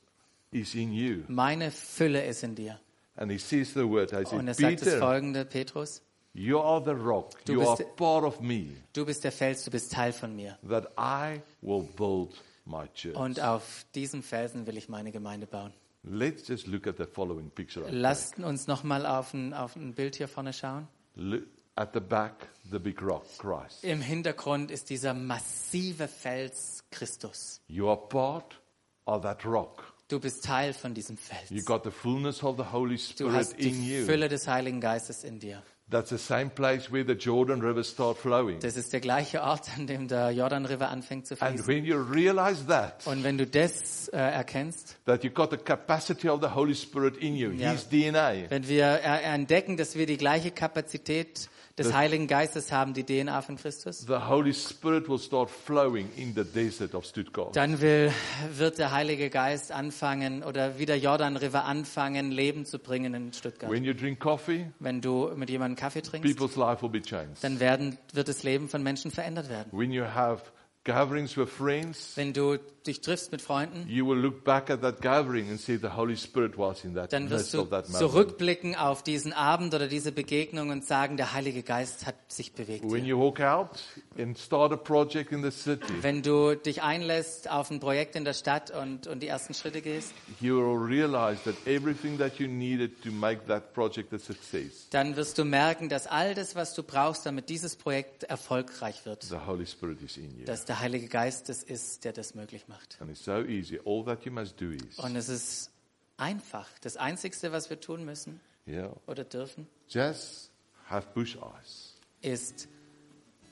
is 0.51 0.75
in 0.75 0.93
you. 0.93 1.23
Meine 1.27 1.71
Fülle 1.71 2.25
ist 2.25 2.43
in 2.43 2.55
dir. 2.55 2.79
And 3.15 3.31
he 3.31 3.37
says 3.37 3.73
the 3.73 3.87
word. 3.87 4.11
I 4.13 4.23
Und 4.35 4.47
er 4.47 4.53
said, 4.53 4.79
sagt 4.79 4.85
das 4.93 4.99
folgende, 4.99 5.43
Petrus, 5.45 6.01
you 6.33 6.59
are 6.59 6.83
the 6.83 6.91
rock. 6.91 7.43
Du 7.45 7.53
You 7.53 7.59
bist 7.59 7.69
are 7.71 7.77
der- 7.77 7.95
part 7.95 8.23
of 8.23 8.39
me. 8.41 8.67
du 8.93 9.05
bist 9.05 9.23
der 9.23 9.31
Fels, 9.31 9.63
du 9.65 9.71
bist 9.71 9.91
Teil 9.91 10.13
von 10.13 10.35
mir. 10.35 10.57
That 10.67 10.91
I 10.97 11.41
will 11.61 11.81
build 11.95 12.41
my 12.65 12.87
church. 12.93 13.15
Und 13.15 13.41
auf 13.41 13.85
diesem 13.95 14.21
Felsen 14.23 14.67
will 14.67 14.77
ich 14.77 14.87
meine 14.89 15.11
Gemeinde 15.11 15.47
bauen. 15.47 15.73
Let's 16.03 16.47
just 16.47 16.67
look 16.67 16.87
at 16.87 16.97
the 16.97 17.05
following 17.05 17.49
picture. 17.49 17.85
Lasst 17.89 18.37
uns 18.39 18.67
nochmal 18.67 19.05
auf 19.05 19.33
ein, 19.33 19.53
auf 19.53 19.75
ein 19.75 19.93
Bild 19.93 20.15
hier 20.15 20.27
vorne 20.27 20.53
schauen. 20.53 20.87
Look 21.15 21.43
at 21.77 21.93
the 21.93 21.99
back, 21.99 22.47
the 22.69 22.79
big 22.79 23.01
rock, 23.01 23.23
Christ. 23.37 23.83
Im 23.83 24.01
Hintergrund 24.01 24.71
ist 24.71 24.89
dieser 24.89 25.13
massive 25.13 26.07
Fels 26.07 26.83
Christus. 26.91 27.61
You 27.67 27.87
are 27.89 27.97
part 28.09 28.59
of 29.05 29.21
that 29.21 29.45
rock. 29.45 29.83
Du 30.09 30.19
bist 30.19 30.43
Teil 30.45 30.73
von 30.73 30.93
diesem 30.93 31.17
You 31.17 31.21
Fels. 31.21 31.65
got 31.65 31.83
the 31.83 31.91
fullness 31.91 32.41
of 32.43 32.57
the 32.57 32.63
Holy 32.71 32.95
Du 32.95 33.01
Spirit 33.01 33.33
hast 33.33 33.53
in 33.53 33.73
die 33.73 33.99
you. 33.99 34.05
Fülle 34.05 34.29
des 34.29 34.47
Heiligen 34.47 34.79
Geistes 34.81 35.23
in 35.23 35.39
dir. 35.39 35.61
That's 35.89 36.09
the 36.09 36.17
same 36.17 36.49
place 36.49 36.91
where 36.91 37.05
the 37.05 37.13
Jordan 37.13 37.61
River 37.61 37.81
start 37.81 38.17
flowing. 38.17 38.59
Das 38.59 38.75
ist 38.75 38.91
der 38.91 38.99
gleiche 38.99 39.41
Ort, 39.41 39.69
an 39.77 39.87
dem 39.87 40.09
der 40.09 40.31
Jordan 40.31 40.65
River 40.65 40.89
anfängt 40.89 41.27
zu 41.27 41.39
And 41.41 41.59
fließen. 41.61 41.67
when 41.67 41.85
you 41.85 41.95
realize 42.01 42.65
that, 42.67 43.05
Und 43.07 43.23
wenn 43.23 43.37
du 43.37 43.45
das 43.47 44.09
äh, 44.09 44.17
erkennst, 44.17 44.97
that 45.05 45.23
you 45.23 45.29
got 45.31 45.51
the 45.51 45.57
capacity 45.57 46.27
of 46.27 46.41
the 46.41 46.49
Holy 46.53 46.75
Spirit 46.75 47.15
in 47.17 47.35
you, 47.37 47.51
Ja. 47.51 47.71
His 47.71 47.87
DNA, 47.87 48.49
wenn 48.49 48.67
wir 48.67 48.83
er 48.83 49.23
entdecken, 49.33 49.77
dass 49.77 49.95
wir 49.95 50.05
die 50.05 50.17
gleiche 50.17 50.51
Kapazität 50.51 51.49
des 51.77 51.93
Heiligen 51.93 52.27
Geistes 52.27 52.71
haben, 52.71 52.93
die 52.93 53.03
DNA 53.03 53.41
von 53.41 53.55
Christus, 53.55 54.01
the 54.07 54.15
Holy 54.27 54.53
Spirit 54.53 55.07
will 55.07 55.19
start 55.19 55.49
flowing 55.49 56.09
in 56.15 56.33
the 56.35 56.43
desert 56.43 56.95
of 56.95 57.05
Stuttgart. 57.05 57.55
dann 57.55 57.79
will, 57.81 58.11
wird 58.55 58.79
der 58.79 58.91
Heilige 58.91 59.29
Geist 59.29 59.71
anfangen 59.71 60.43
oder 60.43 60.79
wie 60.79 60.85
der 60.85 60.97
Jordan 60.97 61.37
River 61.37 61.65
anfangen, 61.65 62.31
Leben 62.31 62.65
zu 62.65 62.79
bringen 62.79 63.13
in 63.13 63.33
Stuttgart. 63.33 63.71
When 63.71 63.83
you 63.83 63.93
drink 63.93 64.19
coffee, 64.19 64.71
Wenn 64.79 65.01
du 65.01 65.31
mit 65.35 65.49
jemandem 65.49 65.75
Kaffee 65.77 66.01
trinkst, 66.01 66.27
people's 66.27 66.55
life 66.55 66.81
will 66.81 66.89
be 66.89 67.01
changed. 67.01 67.43
dann 67.43 67.59
werden, 67.59 67.97
wird 68.13 68.27
das 68.27 68.43
Leben 68.43 68.69
von 68.69 68.81
Menschen 68.83 69.11
verändert 69.11 69.49
werden. 69.49 69.69
When 69.71 69.91
you 69.91 70.03
have 70.03 70.41
gatherings 70.87 71.35
with 71.37 71.49
friends, 71.49 72.13
Wenn 72.15 72.33
du 72.33 72.57
dich 72.85 73.01
triffst 73.01 73.33
mit 73.33 73.41
Freunden, 73.41 73.85
you 73.89 74.07
will 74.07 74.17
look 74.17 74.45
back 74.45 74.69
at 74.69 74.81
that 74.81 75.01
gathering 75.01 75.49
and 75.49 75.59
see 75.59 75.75
the 75.77 75.89
Holy 75.89 76.15
Spirit 76.15 76.57
was 76.57 76.85
in 76.85 76.95
that 76.95 77.11
dann 77.11 77.29
wirst 77.29 77.53
du 77.53 77.61
of 77.63 77.69
that 77.69 77.89
moment. 77.89 77.97
zurückblicken 78.11 78.75
auf 78.75 79.03
diesen 79.03 79.33
Abend 79.33 79.73
oder 79.75 79.87
diese 79.89 80.13
Begegnung 80.13 80.69
und 80.69 80.85
sagen, 80.85 81.17
der 81.17 81.33
Heilige 81.33 81.63
Geist 81.63 82.05
hat 82.05 82.15
sich 82.29 82.53
bewegt. 82.53 82.89
When 82.89 83.05
you 83.05 83.19
walk 83.19 83.41
out 83.41 83.71
and 84.17 84.39
start 84.39 84.71
a 84.71 84.77
project 84.77 85.33
in 85.33 85.43
the 85.43 85.51
city, 85.51 85.83
Wenn 86.01 86.21
du 86.21 86.55
dich 86.55 86.81
einlässt 86.81 87.51
auf 87.51 87.69
ein 87.71 87.81
Projekt 87.81 88.15
in 88.15 88.23
der 88.23 88.31
Stadt 88.33 88.71
und, 88.71 89.05
und 89.07 89.21
die 89.21 89.27
ersten 89.27 89.53
Schritte 89.53 89.81
gehst, 89.81 90.13
you 90.39 90.55
will 90.55 90.77
realize 90.77 91.43
that 91.43 91.55
everything 91.67 92.17
that 92.17 92.39
you 92.39 92.47
needed 92.47 93.03
to 93.03 93.11
make 93.11 93.45
that 93.47 93.73
project 93.73 94.13
a 94.13 94.17
success, 94.17 94.87
dann 94.91 95.17
wirst 95.17 95.37
du 95.37 95.43
merken, 95.43 95.89
dass 95.89 96.07
all 96.07 96.33
das, 96.35 96.55
was 96.55 96.73
du 96.73 96.83
brauchst, 96.83 97.25
damit 97.25 97.49
dieses 97.49 97.75
Projekt 97.75 98.23
erfolgreich 98.23 99.05
wird, 99.05 99.23
the 99.23 99.35
Holy 99.45 99.65
Spirit 99.65 100.01
is 100.01 100.15
in 100.15 100.31
you. 100.39 100.45
dass 100.45 100.63
der 100.63 100.76
Heilige 100.79 101.07
Geist 101.07 101.49
es 101.49 101.63
ist, 101.63 102.03
der 102.05 102.13
das 102.13 102.35
möglich 102.35 102.67
macht. 102.67 102.97
And 103.01 103.09
it's 103.11 103.23
so 103.23 103.41
easy. 103.43 103.79
All 103.85 104.03
that 104.05 104.23
you 104.25 104.31
must 104.31 104.59
do 104.59 104.69
is, 104.71 104.97
Und 104.99 105.15
es 105.15 105.29
ist 105.29 105.71
einfach. 106.17 106.67
Das 106.81 106.97
Einzige, 106.97 107.51
was 107.51 107.69
wir 107.69 107.79
tun 107.79 108.05
müssen 108.05 108.39
yeah, 108.67 108.91
oder 109.05 109.23
dürfen, 109.23 109.67
just 109.89 110.51
have 110.89 111.07
bush 111.13 111.35
eyes. 111.37 111.93
ist 112.21 112.67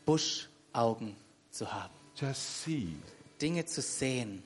Buschaugen 0.05 1.15
zu 1.51 1.71
haben. 1.71 1.93
Just 2.15 2.63
see 2.63 2.87
Dinge 3.41 3.65
zu 3.65 3.81
sehen 3.81 4.41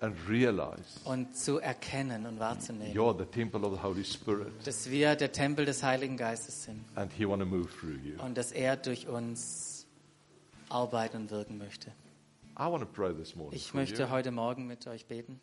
and 0.00 0.14
realize 0.28 1.00
und 1.04 1.36
zu 1.36 1.58
erkennen 1.58 2.26
und 2.26 2.38
wahrzunehmen. 2.38 2.94
you're 2.94 3.16
the 3.16 3.24
temple 3.24 3.60
of 3.64 3.74
the 3.76 3.82
Holy 3.82 4.04
Spirit 4.04 4.48
Dass 4.66 4.90
wir 4.90 5.14
der 5.14 5.30
Tempel 5.32 5.64
des 5.64 5.82
Heiligen 5.82 6.16
Geistes 6.16 6.64
sind 6.64 6.84
and 6.96 7.12
He 7.12 7.26
want 7.26 7.40
to 7.40 7.46
move 7.46 7.68
through 7.80 7.96
you. 8.04 8.20
und 8.22 8.36
dass 8.36 8.52
er 8.52 8.76
durch 8.76 9.06
uns 9.06 9.86
arbeiten 10.68 11.16
und 11.18 11.30
wirken 11.30 11.56
möchte. 11.58 11.92
Ich 13.50 13.74
möchte 13.74 14.10
heute 14.10 14.30
Morgen 14.30 14.66
mit 14.66 14.86
euch 14.86 15.06
beten. 15.06 15.40